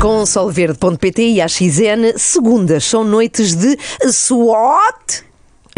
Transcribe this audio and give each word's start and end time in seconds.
Com 0.00 0.24
solverde.pt 0.24 1.22
e 1.22 1.42
a 1.42 1.46
XN, 1.46 2.16
segundas 2.16 2.84
são 2.86 3.04
noites 3.04 3.54
de 3.54 3.76
SWAT. 4.10 5.29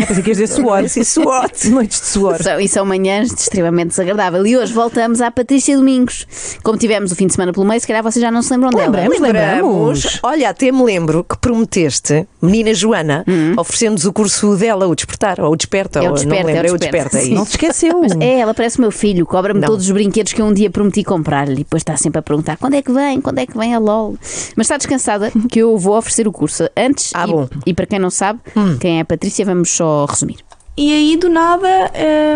É, 0.03 0.07
pensei 0.07 0.23
que 0.23 0.31
ias 0.31 0.39
dizer 0.39 0.55
suor. 0.55 0.89
Sim, 0.89 1.05
SWAT. 1.05 1.65
Noites 1.71 2.01
de 2.01 2.07
suor. 2.07 2.43
São, 2.43 2.59
e 2.61 2.69
são 2.69 2.85
manhãs 2.85 3.31
extremamente 3.33 3.89
desagradáveis. 3.89 4.45
E 4.47 4.57
hoje 4.57 4.73
voltamos 4.73 5.21
à 5.21 5.31
Patrícia 5.31 5.77
Domingos. 5.77 6.27
Como 6.63 6.77
tivemos 6.79 7.13
o 7.13 7.17
fim 7.17 7.27
de 7.27 7.35
semana 7.35 7.53
pelo 7.53 7.67
meio, 7.67 7.81
se 7.81 7.87
calhar 7.87 8.03
vocês 8.03 8.21
já 8.23 8.31
não 8.31 8.43
se 8.43 8.53
lembram 8.53 8.71
dela. 8.71 8.85
Lembramos. 8.87 9.21
lembramos. 9.21 10.21
Olha, 10.23 10.51
até 10.51 10.73
me 10.73 10.83
lembro 10.83 11.23
que 11.25 11.37
prometeste, 11.39 12.27
menina 12.41 12.75
Joana, 12.75 13.25
oferecendo-nos 13.57 14.05
o 14.05 14.13
curso 14.13 14.57
dela, 14.57 14.87
o 14.87 14.95
Despertar, 14.95 15.41
ou 15.41 15.53
o 15.53 15.57
Desperta, 15.57 16.01
É 16.01 16.03
o 16.03 16.07
ou 16.09 16.15
Desperta, 16.15 16.41
não 16.43 16.47
lembro, 16.47 16.67
é 16.67 16.75
é 16.75 16.79
Desperta. 16.79 17.19
é 17.19 17.23
isso. 17.25 17.35
Não 17.35 17.45
te 17.45 17.51
esqueceu. 17.51 18.01
Mas 18.01 18.13
é, 18.21 18.41
ela 18.41 18.55
parece 18.55 18.79
o 18.79 18.81
meu 18.81 18.91
filho, 18.91 19.25
cobra-me 19.25 19.61
todos 19.61 19.85
os 19.87 19.91
brinquedos 19.91 20.33
que 20.33 20.43
eu 20.43 20.47
um 20.47 20.53
dia 20.53 20.71
prometi 20.71 21.05
comprar-lhe. 21.05 21.53
E 21.53 21.65
depois 21.65 21.81
está 21.83 21.97
sempre 21.97 22.19
a 22.19 22.23
perguntar 22.23 22.57
quando 22.57 22.75
é 22.75 22.83
que 22.83 22.93
vem, 22.93 23.21
quando 23.21 23.39
é 23.39 23.47
que 23.47 23.57
vem 23.57 23.75
a 23.75 23.79
LOL. 23.79 24.17
Mas 24.57 24.67
está 24.67 24.77
descansada 24.77 25.31
que 25.49 25.59
eu 25.61 25.77
vou 25.79 25.97
oferecer 25.97 26.27
o 26.27 26.33
curso. 26.33 26.69
Antes, 26.77 27.13
Ah, 27.15 27.27
e, 27.27 27.31
bom. 27.31 27.49
e 27.67 27.75
para 27.75 27.87
quem 27.87 27.99
não 27.99 28.11
sabe, 28.11 28.41
quem 28.81 28.99
é 28.99 29.01
a 29.03 29.05
Patrícia, 29.05 29.45
vamos 29.45 29.71
só 29.71 29.92
resumir. 30.09 30.45
E 30.75 30.91
aí, 30.91 31.17
do 31.19 31.29
nada, 31.29 31.69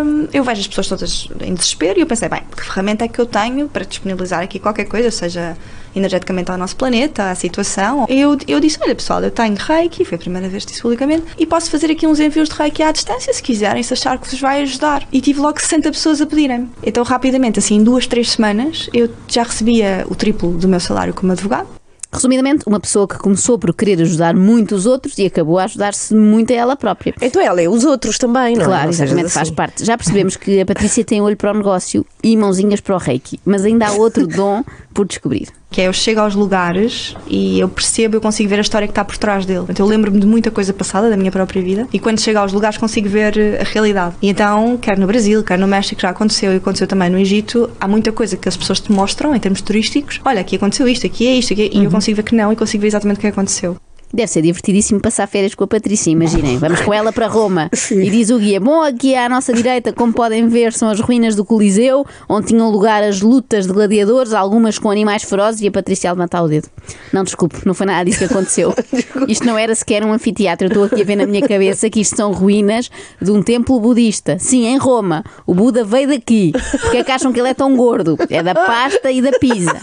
hum, 0.05 0.29
eu 0.31 0.45
vejo 0.45 0.61
as 0.61 0.67
pessoas 0.67 0.89
todas 0.89 1.29
em 1.41 1.55
desespero 1.55 1.99
e 1.99 2.03
eu 2.03 2.07
pensei, 2.07 2.29
bem, 2.29 2.43
que 2.55 2.65
ferramenta 2.65 3.07
é 3.07 3.09
que 3.09 3.19
eu 3.19 3.25
tenho 3.25 3.67
para 3.67 3.83
disponibilizar 3.83 4.43
aqui 4.43 4.59
qualquer 4.59 4.85
coisa, 4.85 5.11
seja 5.11 5.57
energeticamente 5.95 6.51
ao 6.51 6.59
nosso 6.59 6.77
planeta, 6.77 7.31
à 7.31 7.35
situação. 7.35 8.05
Eu, 8.11 8.37
eu 8.47 8.61
disse, 8.61 8.79
olha 8.83 8.95
pessoal, 8.95 9.23
eu 9.23 9.31
tenho 9.31 9.57
reiki, 9.57 10.05
foi 10.05 10.17
a 10.17 10.19
primeira 10.19 10.51
vez 10.51 10.67
que 10.67 10.73
disse 10.73 10.83
publicamente, 10.83 11.25
e 11.39 11.47
posso 11.47 11.71
fazer 11.71 11.91
aqui 11.91 12.07
uns 12.07 12.21
envios 12.21 12.51
de 12.51 12.55
reiki 12.55 12.83
à 12.83 12.93
distância, 12.93 13.33
se 13.33 13.43
quiserem, 13.43 13.83
se 13.83 13.95
achar 13.95 14.19
que 14.19 14.29
vos 14.29 14.39
vai 14.39 14.61
ajudar. 14.63 15.09
E 15.11 15.23
tive 15.23 15.41
logo 15.41 15.59
60 15.59 15.91
pessoas 15.91 16.21
a 16.21 16.27
pedirem. 16.27 16.69
Então, 16.83 17.03
rapidamente, 17.05 17.59
assim, 17.59 17.77
em 17.77 17.83
duas, 17.83 18.07
três 18.07 18.33
semanas, 18.33 18.91
eu 18.93 19.09
já 19.27 19.45
recebia 19.45 20.05
o 20.11 20.15
triplo 20.15 20.53
do 20.59 20.69
meu 20.69 20.79
salário 20.79 21.15
como 21.15 21.33
advogado. 21.33 21.69
Resumidamente, 22.17 22.65
uma 22.67 22.81
pessoa 22.81 23.07
que 23.07 23.19
começou 23.19 23.59
por 23.59 23.73
querer 23.75 24.01
ajudar 24.03 24.35
muito 24.35 24.75
os 24.75 24.87
outros 24.87 25.17
e 25.19 25.27
acabou 25.27 25.59
a 25.59 25.65
ajudar-se 25.65 26.15
muito 26.15 26.53
a 26.53 26.57
ela 26.57 26.77
própria. 26.77 27.15
Então 27.21 27.41
ela 27.41 27.61
é 27.61 27.69
os 27.69 27.85
outros 27.85 28.19
também, 28.19 28.55
não 28.55 28.63
é? 28.63 28.65
Claro, 28.65 28.83
Não 28.85 28.91
exatamente, 28.91 29.29
faz 29.31 29.49
assim. 29.49 29.55
parte. 29.55 29.85
Já 29.85 29.97
percebemos 29.97 30.37
que 30.37 30.61
a 30.61 30.67
Patrícia 30.67 31.05
tem 31.05 31.21
olho 31.21 31.37
para 31.37 31.53
o 31.53 31.55
negócio 31.55 32.05
e 32.23 32.37
mãozinhas 32.37 32.81
para 32.81 32.95
o 32.95 32.99
reiki, 32.99 33.39
mas 33.45 33.65
ainda 33.65 33.87
há 33.87 33.93
outro 33.93 34.27
dom 34.29 34.65
por 34.97 35.07
descobrir. 35.07 35.49
Que 35.71 35.83
é 35.83 35.89
eu 35.89 35.93
chego 35.93 36.21
aos 36.21 36.35
lugares 36.35 37.15
e 37.29 37.61
eu 37.61 37.69
percebo, 37.69 38.17
eu 38.17 38.21
consigo 38.21 38.49
ver 38.49 38.57
a 38.57 38.63
história 38.63 38.89
que 38.89 38.93
está 38.93 39.05
por 39.05 39.19
trás 39.19 39.45
dele. 39.45 39.67
Então 39.69 39.85
eu 39.85 39.91
lembro-me 39.91 40.19
de 40.19 40.27
muita 40.27 40.51
coisa 40.51 40.73
passada 40.73 41.11
da 41.11 41.17
minha 41.19 41.31
própria 41.31 41.61
vida 41.61 41.87
e 41.93 41.99
quando 41.99 42.19
chego 42.19 42.39
aos 42.39 42.51
lugares 42.51 42.79
consigo 42.79 43.07
ver 43.07 43.37
eh, 43.37 43.61
a 43.61 43.65
realidade. 43.65 44.15
E 44.23 44.31
então, 44.31 44.79
quer 44.79 44.99
no 44.99 45.07
Brasil, 45.07 45.45
quer 45.45 45.59
no 45.59 45.67
México, 45.67 46.01
já 46.01 46.09
aconteceu 46.09 46.51
e 46.55 46.57
aconteceu 46.57 46.87
também 46.87 47.11
no 47.11 47.19
Egito, 47.19 47.69
há 47.79 47.87
muita 47.87 48.11
coisa 48.11 48.39
que 48.39 48.49
as 48.49 48.57
pessoas 48.57 48.81
te 48.81 48.91
mostram 48.91 49.35
em 49.35 49.39
termos 49.39 49.61
turísticos. 49.61 50.19
Olha, 50.25 50.41
aqui 50.41 50.57
aconteceu 50.57 50.89
isto, 50.89 51.07
aqui 51.07 51.29
é 51.29 51.35
isto, 51.35 51.53
aqui 51.53 51.63
é... 51.63 51.77
e 51.77 51.85
eu 51.85 51.91
consigo 51.91 52.17
ver 52.17 52.23
que 52.23 52.35
não 52.35 52.51
e 52.51 52.57
consigo 52.57 52.81
ver 52.81 52.89
exatamente 52.89 53.19
o 53.19 53.21
que 53.21 53.27
aconteceu. 53.27 53.77
Deve 54.17 54.29
ser 54.29 54.41
divertidíssimo 54.41 54.99
passar 54.99 55.27
férias 55.27 55.55
com 55.55 55.65
a 55.65 55.67
Patrícia, 55.67 56.11
imaginem. 56.11 56.57
Vamos 56.57 56.81
com 56.81 56.95
ela 56.95 57.13
para 57.13 57.27
Roma. 57.27 57.69
E 57.91 58.11
diz 58.11 58.31
o 58.31 58.39
guia: 58.39 58.59
Bom, 58.59 58.83
aqui 58.83 59.15
à 59.15 59.29
nossa 59.29 59.53
direita, 59.53 59.93
como 59.93 60.13
podem 60.13 60.49
ver, 60.49 60.73
são 60.73 60.89
as 60.89 61.01
ruínas 61.01 61.37
do 61.37 61.45
Coliseu, 61.45 62.07
onde 62.27 62.47
tinham 62.49 62.71
lugar 62.71 63.03
as 63.03 63.21
lutas 63.21 63.67
de 63.67 63.73
gladiadores, 63.75 64.33
algumas 64.33 64.79
com 64.79 64.91
animais 64.91 65.23
ferozes, 65.23 65.61
e 65.61 65.69
a 65.69 65.71
Patrícia 65.71 66.09
a 66.09 66.15
levantar 66.15 66.43
o 66.43 66.49
dedo. 66.49 66.69
Não, 67.13 67.25
desculpe, 67.25 67.59
não 67.65 67.75
foi 67.75 67.87
nada 67.87 68.05
disso 68.05 68.19
que 68.19 68.25
aconteceu. 68.25 68.75
Isto 69.29 69.45
não 69.45 69.59
era 69.59 69.75
sequer 69.75 70.05
um 70.05 70.13
anfiteatro. 70.13 70.67
Eu 70.67 70.69
estou 70.69 70.85
aqui 70.85 71.03
a 71.03 71.05
ver 71.05 71.17
na 71.17 71.27
minha 71.27 71.47
cabeça 71.47 71.89
que 71.89 72.01
isto 72.01 72.17
são 72.17 72.33
ruínas 72.33 72.91
de 73.21 73.31
um 73.31 73.43
templo 73.43 73.79
budista. 73.81 74.39
Sim, 74.39 74.67
em 74.67 74.77
Roma. 74.77 75.25
O 75.47 75.55
Buda 75.55 75.85
veio 75.85 76.09
daqui. 76.09 76.53
Porque 76.81 76.99
é 76.99 77.05
que 77.05 77.13
acham 77.13 77.33
que 77.33 77.41
ele 77.41 77.49
é 77.49 77.55
tão 77.55 77.77
gordo? 77.77 78.17
É 78.29 78.43
da 78.43 78.55
pasta 78.55 79.11
e 79.11 79.23
da 79.23 79.33
pizza. 79.33 79.81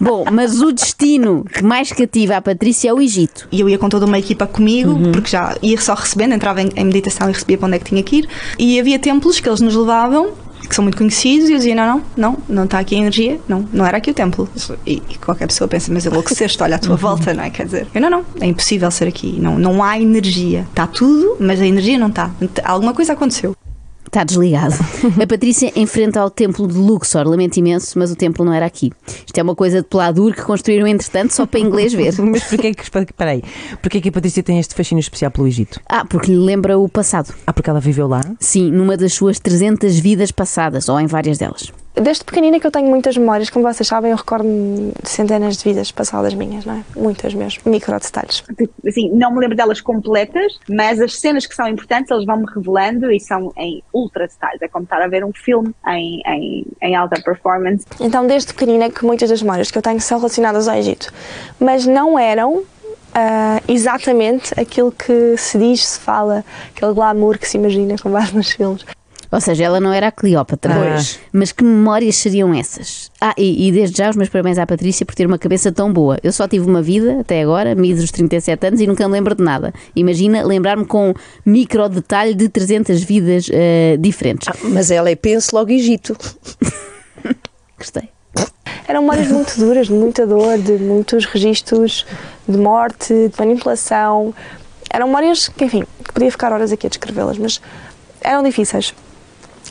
Bom, 0.00 0.24
mas 0.30 0.60
o 0.60 0.72
destino 0.72 1.44
que 1.44 1.62
mais 1.62 1.92
cativa 1.92 2.36
a 2.36 2.42
Patrícia 2.42 2.90
é 2.90 2.92
o 2.92 3.00
Egito. 3.00 3.48
E 3.50 3.60
eu 3.60 3.68
ia 3.68 3.78
com 3.78 3.88
toda 3.88 4.06
uma 4.06 4.18
equipa 4.18 4.46
comigo, 4.46 4.98
porque 5.12 5.30
já 5.30 5.56
ia 5.62 5.80
só 5.80 5.94
recebendo, 5.94 6.34
entrava 6.34 6.62
em, 6.62 6.68
em 6.76 6.84
meditação 6.84 7.28
e 7.28 7.32
recebia 7.32 7.58
para 7.58 7.66
onde 7.66 7.76
é 7.76 7.78
que 7.78 7.86
tinha 7.86 8.02
que 8.02 8.16
ir. 8.16 8.28
E 8.58 8.78
havia 8.78 8.98
templos 8.98 9.40
que 9.40 9.48
eles 9.48 9.60
nos 9.60 9.74
levavam, 9.74 10.32
que 10.68 10.74
são 10.74 10.82
muito 10.82 10.96
conhecidos, 10.96 11.48
e 11.48 11.52
eu 11.52 11.58
dizia: 11.58 11.74
não, 11.74 11.86
não, 11.86 12.04
não, 12.16 12.38
não 12.48 12.64
está 12.64 12.78
aqui 12.78 12.94
a 12.94 12.98
energia, 12.98 13.40
não, 13.48 13.68
não 13.72 13.86
era 13.86 13.98
aqui 13.98 14.10
o 14.10 14.14
templo. 14.14 14.48
E, 14.86 15.02
e 15.08 15.18
qualquer 15.18 15.46
pessoa 15.46 15.68
pensa: 15.68 15.92
mas 15.92 16.06
enlouqueceste, 16.06 16.62
olha 16.62 16.76
à 16.76 16.78
tua 16.78 16.96
volta, 16.96 17.32
não 17.34 17.44
é? 17.44 17.50
Quer 17.50 17.66
dizer, 17.66 17.86
eu 17.94 18.00
não, 18.00 18.10
não, 18.10 18.24
é 18.40 18.46
impossível 18.46 18.90
ser 18.90 19.08
aqui, 19.08 19.38
não, 19.40 19.58
não 19.58 19.82
há 19.82 19.98
energia. 19.98 20.66
Está 20.70 20.86
tudo, 20.86 21.36
mas 21.40 21.60
a 21.60 21.66
energia 21.66 21.98
não 21.98 22.08
está. 22.08 22.30
Alguma 22.64 22.94
coisa 22.94 23.12
aconteceu. 23.12 23.54
Está 24.14 24.22
desligado. 24.22 24.76
A 25.20 25.26
Patrícia 25.26 25.72
enfrenta 25.74 26.20
ao 26.20 26.30
templo 26.30 26.68
de 26.68 26.78
Luxor. 26.78 27.26
Lamento 27.26 27.56
imenso, 27.56 27.98
mas 27.98 28.12
o 28.12 28.14
templo 28.14 28.44
não 28.44 28.52
era 28.52 28.64
aqui. 28.64 28.92
Isto 29.26 29.38
é 29.38 29.42
uma 29.42 29.56
coisa 29.56 29.82
de 29.82 29.88
Pladur 29.88 30.32
que 30.32 30.42
construíram 30.42 30.86
entretanto 30.86 31.32
só 31.32 31.44
para 31.44 31.58
inglês 31.58 31.92
ver. 31.92 32.14
Mas 32.22 32.44
porquê 32.44 32.72
que, 32.72 33.12
peraí, 33.12 33.42
porquê 33.82 34.00
que 34.00 34.10
a 34.10 34.12
Patrícia 34.12 34.40
tem 34.40 34.60
este 34.60 34.72
fascínio 34.72 35.00
especial 35.00 35.32
pelo 35.32 35.48
Egito? 35.48 35.80
Ah, 35.88 36.04
porque 36.04 36.30
lhe 36.30 36.38
lembra 36.38 36.78
o 36.78 36.88
passado. 36.88 37.34
Ah, 37.44 37.52
porque 37.52 37.68
ela 37.68 37.80
viveu 37.80 38.06
lá? 38.06 38.20
Sim, 38.38 38.70
numa 38.70 38.96
das 38.96 39.14
suas 39.14 39.40
300 39.40 39.98
vidas 39.98 40.30
passadas, 40.30 40.88
ou 40.88 41.00
em 41.00 41.06
várias 41.08 41.38
delas. 41.38 41.72
Desde 41.94 42.24
pequenina 42.24 42.58
que 42.58 42.66
eu 42.66 42.72
tenho 42.72 42.88
muitas 42.88 43.16
memórias, 43.16 43.48
como 43.48 43.72
vocês 43.72 43.86
sabem, 43.86 44.10
eu 44.10 44.16
recordo-me 44.16 44.92
de 45.00 45.08
centenas 45.08 45.56
de 45.56 45.64
vidas 45.64 45.92
passadas 45.92 46.34
minhas, 46.34 46.64
não 46.64 46.74
é? 46.74 46.84
Muitas 46.96 47.32
mesmo, 47.34 47.62
micro 47.66 47.98
detalhes. 47.98 48.42
assim, 48.86 49.10
não 49.10 49.32
me 49.32 49.40
lembro 49.40 49.56
delas 49.56 49.80
completas, 49.80 50.58
mas 50.68 51.00
as 51.00 51.18
cenas 51.18 51.46
que 51.46 51.54
são 51.54 51.68
importantes 51.68 52.10
eles 52.10 52.26
vão-me 52.26 52.46
revelando 52.52 53.12
e 53.12 53.20
são 53.20 53.52
em 53.56 53.82
ultra 53.92 54.26
detalhes. 54.26 54.60
É 54.60 54.68
como 54.68 54.84
estar 54.84 55.00
a 55.00 55.06
ver 55.06 55.24
um 55.24 55.32
filme 55.32 55.72
em, 55.86 56.20
em, 56.26 56.66
em 56.82 56.96
alta 56.96 57.20
performance. 57.22 57.86
Então, 58.00 58.26
desde 58.26 58.52
pequenina 58.52 58.90
que 58.90 59.04
muitas 59.04 59.30
das 59.30 59.40
memórias 59.40 59.70
que 59.70 59.78
eu 59.78 59.82
tenho 59.82 60.00
são 60.00 60.18
relacionadas 60.18 60.66
ao 60.66 60.76
Egito, 60.76 61.12
mas 61.60 61.86
não 61.86 62.18
eram 62.18 62.64
ah, 63.14 63.60
exatamente 63.68 64.52
aquilo 64.58 64.90
que 64.90 65.36
se 65.36 65.56
diz, 65.56 65.86
se 65.86 66.00
fala, 66.00 66.44
aquele 66.74 66.92
glamour 66.92 67.38
que 67.38 67.48
se 67.48 67.56
imagina 67.56 67.96
com 67.96 68.10
base 68.10 68.34
nos 68.34 68.50
filmes. 68.50 68.84
Ou 69.34 69.40
seja, 69.40 69.64
ela 69.64 69.80
não 69.80 69.92
era 69.92 70.06
a 70.06 70.12
Cleópatra. 70.12 70.72
Pois. 70.72 71.18
Mas 71.32 71.50
que 71.50 71.64
memórias 71.64 72.14
seriam 72.14 72.54
essas? 72.54 73.10
Ah, 73.20 73.34
e, 73.36 73.66
e 73.66 73.72
desde 73.72 73.98
já 73.98 74.08
os 74.08 74.14
meus 74.14 74.28
parabéns 74.28 74.58
à 74.58 74.64
Patrícia 74.64 75.04
por 75.04 75.12
ter 75.12 75.26
uma 75.26 75.38
cabeça 75.38 75.72
tão 75.72 75.92
boa. 75.92 76.16
Eu 76.22 76.30
só 76.30 76.46
tive 76.46 76.64
uma 76.64 76.80
vida 76.80 77.20
até 77.20 77.42
agora, 77.42 77.74
mido 77.74 78.00
os 78.00 78.12
37 78.12 78.64
anos 78.68 78.80
e 78.80 78.86
nunca 78.86 79.08
me 79.08 79.12
lembro 79.12 79.34
de 79.34 79.42
nada. 79.42 79.74
Imagina 79.96 80.46
lembrar-me 80.46 80.86
com 80.86 81.12
micro 81.44 81.88
detalhe 81.88 82.32
de 82.32 82.48
300 82.48 83.02
vidas 83.02 83.48
eh, 83.50 83.96
diferentes. 83.98 84.48
Mas 84.62 84.92
ela 84.92 85.10
é 85.10 85.16
penso 85.16 85.56
logo 85.56 85.72
Egito. 85.72 86.16
Gostei. 87.76 88.08
Eram 88.86 89.00
memórias 89.00 89.26
muito 89.26 89.58
duras, 89.58 89.88
de 89.88 89.94
muita 89.94 90.24
dor, 90.28 90.58
de 90.58 90.74
muitos 90.74 91.24
registros 91.24 92.06
de 92.46 92.56
morte, 92.56 93.12
de 93.12 93.32
manipulação. 93.36 94.32
Eram 94.88 95.08
memórias 95.08 95.48
que, 95.48 95.64
enfim, 95.64 95.82
que 96.04 96.12
podia 96.12 96.30
ficar 96.30 96.52
horas 96.52 96.70
aqui 96.70 96.86
a 96.86 96.90
descrevê-las, 96.90 97.36
mas 97.36 97.60
eram 98.20 98.44
difíceis. 98.44 98.94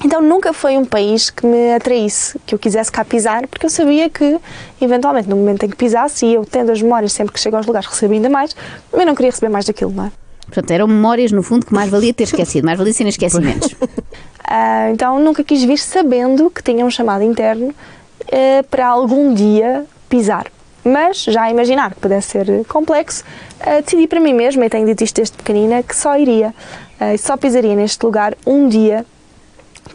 Então 0.03 0.21
nunca 0.21 0.51
foi 0.51 0.77
um 0.77 0.83
país 0.83 1.29
que 1.29 1.45
me 1.45 1.73
atraísse, 1.73 2.37
que 2.45 2.53
eu 2.53 2.59
quisesse 2.59 2.91
cá 2.91 3.05
pisar, 3.05 3.47
porque 3.47 3.65
eu 3.65 3.69
sabia 3.69 4.09
que, 4.09 4.37
eventualmente, 4.81 5.29
no 5.29 5.35
momento 5.37 5.65
em 5.65 5.69
que 5.69 5.77
pisasse, 5.77 6.25
e 6.25 6.33
eu 6.33 6.45
tendo 6.45 6.71
as 6.71 6.81
memórias 6.81 7.13
sempre 7.13 7.33
que 7.33 7.39
chego 7.39 7.55
aos 7.55 7.65
lugares 7.65 7.87
recebo 7.87 8.13
ainda 8.13 8.29
mais, 8.29 8.55
eu 8.91 9.05
não 9.05 9.15
queria 9.15 9.31
receber 9.31 9.49
mais 9.49 9.65
daquilo, 9.65 9.91
não 9.91 10.05
é? 10.05 10.11
Portanto, 10.45 10.71
eram 10.71 10.87
memórias, 10.87 11.31
no 11.31 11.41
fundo, 11.41 11.65
que 11.65 11.73
mais 11.73 11.89
valia 11.89 12.13
ter 12.13 12.25
esquecido, 12.25 12.65
mais 12.65 12.77
valia 12.77 12.93
serem 12.93 13.09
esquecimentos. 13.09 13.75
Ah, 14.45 14.89
então 14.91 15.19
nunca 15.19 15.41
quis 15.41 15.63
vir 15.63 15.79
sabendo 15.79 16.51
que 16.51 16.61
tinha 16.61 16.85
um 16.85 16.91
chamado 16.91 17.23
interno 17.23 17.73
eh, 18.27 18.61
para 18.63 18.85
algum 18.85 19.33
dia 19.33 19.85
pisar. 20.09 20.47
Mas 20.83 21.23
já 21.23 21.43
a 21.43 21.49
imaginar 21.49 21.95
que 21.95 22.01
pudesse 22.01 22.31
ser 22.31 22.65
complexo, 22.67 23.23
ah, 23.61 23.79
decidi 23.79 24.05
para 24.05 24.19
mim 24.19 24.33
mesma, 24.33 24.65
e 24.65 24.69
tenho 24.69 24.85
dito 24.85 25.01
isto 25.01 25.15
desde 25.15 25.37
pequenina, 25.37 25.81
que 25.81 25.95
só 25.95 26.19
iria, 26.19 26.53
ah, 26.99 27.17
só 27.17 27.37
pisaria 27.37 27.73
neste 27.73 28.05
lugar 28.05 28.35
um 28.45 28.67
dia 28.67 29.05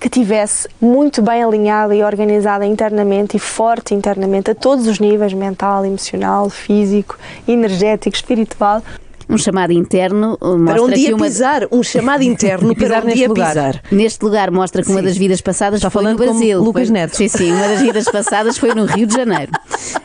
que 0.01 0.09
tivesse 0.09 0.69
muito 0.81 1.21
bem 1.23 1.43
alinhada 1.43 1.95
e 1.95 2.03
organizada 2.03 2.65
internamente 2.65 3.37
e 3.37 3.41
forte 3.41 3.95
internamente 3.95 4.51
a 4.51 4.55
todos 4.55 4.87
os 4.87 4.99
níveis 4.99 5.33
mental, 5.33 5.85
emocional, 5.85 6.49
físico, 6.49 7.19
energético, 7.47 8.15
espiritual. 8.15 8.83
Um 9.29 9.37
chamado 9.37 9.73
interno 9.73 10.39
uh, 10.41 10.65
Para 10.65 10.83
um 10.83 10.89
dia 10.89 11.15
uma... 11.15 11.27
pisar, 11.27 11.67
um 11.71 11.83
chamado 11.83 12.23
interno 12.23 12.75
Pisar 12.77 12.89
para 12.89 13.03
um 13.03 13.05
neste 13.07 13.19
dia 13.19 13.29
lugar. 13.29 13.49
pisar. 13.49 13.83
Neste 13.93 14.25
lugar 14.25 14.51
mostra 14.51 14.83
que 14.83 14.91
uma 14.91 15.03
das 15.03 15.17
vidas 15.17 15.41
passadas 15.41 15.79
Está 15.79 15.91
foi 15.91 16.03
no 16.05 16.17
Brasil. 16.17 16.61
Lucas 16.63 16.89
Foi- 16.89 16.95
Neto. 16.95 17.17
Sim, 17.17 17.29
sim, 17.29 17.53
uma 17.53 17.69
das 17.69 17.81
vidas 17.83 18.05
passadas 18.11 18.57
foi 18.59 18.75
no 18.75 18.85
Rio 18.87 19.07
de 19.07 19.15
Janeiro. 19.15 19.53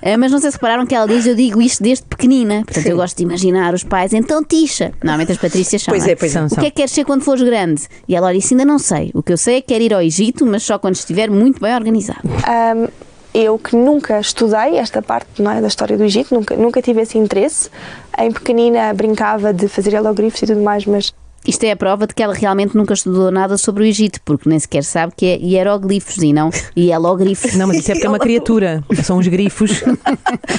Ah, 0.02 0.18
mas 0.18 0.32
não 0.32 0.40
sei 0.40 0.52
se 0.52 0.58
repararam 0.58 0.86
que 0.86 0.94
ela 0.94 1.08
diz, 1.08 1.26
eu 1.26 1.36
digo 1.36 1.62
isto 1.62 1.82
desde 1.82 2.04
pequenina. 2.06 2.64
Portanto, 2.66 2.86
eu 2.88 2.98
gosto 2.98 3.18
de 3.18 3.24
imaginar 3.24 3.74
os 3.74 3.84
pais. 3.84 4.14
Então, 4.14 4.44
Tisha. 4.44 4.92
Normalmente 5.02 5.32
as 5.32 5.38
Patrícias 5.38 5.82
chamam. 5.82 6.00
Pois 6.00 6.10
é, 6.12 6.16
pois 6.16 6.32
é. 6.32 6.34
São, 6.34 6.46
O 6.46 6.50
são. 6.50 6.60
que 6.60 6.66
é 6.68 6.70
que 6.70 6.76
queres 6.78 6.92
ser 6.92 7.06
quando 7.06 7.22
fores 7.24 7.42
grande? 7.44 7.84
E 8.08 8.16
ela 8.16 8.34
disse, 8.34 8.54
ainda 8.54 8.66
não 8.66 8.78
sei. 8.80 9.12
O 9.14 9.24
que 9.24 9.32
eu 9.32 9.38
sei 9.38 9.58
é 9.58 9.62
que 9.62 9.68
quero 9.68 9.84
ir 9.84 9.94
ao 9.94 10.02
Egito, 10.02 10.46
mas 10.46 10.64
só 10.64 10.78
quando 10.78 10.96
estiver 10.96 11.30
muito 11.30 11.62
bem 11.62 11.74
organizado. 11.74 12.20
Ahm, 12.46 12.88
eu 13.34 13.58
que 13.58 13.76
nunca 13.76 14.20
estudei 14.20 14.78
esta 14.78 15.02
parte 15.02 15.42
não 15.42 15.52
é, 15.52 15.60
da 15.60 15.68
história 15.68 15.98
do 15.98 16.04
Egito, 16.04 16.34
nunca, 16.34 16.56
nunca 16.56 16.82
tive 16.82 17.02
esse 17.02 17.18
interesse. 17.18 17.70
Em 18.18 18.32
pequenina 18.32 18.94
brincava 18.94 19.52
de 19.52 19.68
fazer 19.68 19.94
hieroglifos 19.94 20.42
e 20.44 20.46
tudo 20.46 20.62
mais, 20.62 20.86
mas 20.86 21.12
Isto 21.46 21.64
é 21.64 21.72
a 21.72 21.76
prova 21.76 22.06
de 22.06 22.14
que 22.14 22.22
ela 22.22 22.34
realmente 22.34 22.78
nunca 22.78 22.94
estudou 22.94 23.32
nada 23.32 23.58
sobre 23.58 23.84
o 23.84 23.86
Egito, 23.86 24.20
porque 24.24 24.48
nem 24.48 24.60
sequer 24.60 24.84
sabe 24.84 25.14
que 25.18 25.26
é 25.26 25.38
hieroglifos 25.38 26.18
e 26.18 26.32
não 26.32 26.52
hielogrifos. 26.78 27.56
Não, 27.56 27.68
mas 27.68 27.78
isso 27.78 27.92
é 27.92 27.96
porque 27.96 28.06
é 28.06 28.10
uma 28.10 28.20
criatura. 28.20 28.84
São 29.04 29.18
os 29.18 29.28
grifos. 29.28 29.84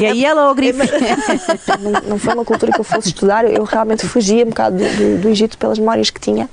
E 0.01 0.25
o 0.33 0.55
grifo. 0.55 0.83
não, 1.81 1.93
não 2.11 2.19
foi 2.19 2.35
uma 2.35 2.45
cultura 2.45 2.73
que 2.73 2.81
eu 2.81 2.85
fosse 2.85 3.09
estudar, 3.09 3.45
eu 3.45 3.63
realmente 3.63 4.07
fugia 4.07 4.45
um 4.45 4.49
bocado 4.49 4.77
do, 4.77 4.85
do, 4.85 5.23
do 5.23 5.29
Egito 5.29 5.57
pelas 5.57 5.79
memórias 5.79 6.11
que 6.11 6.21
tinha. 6.21 6.49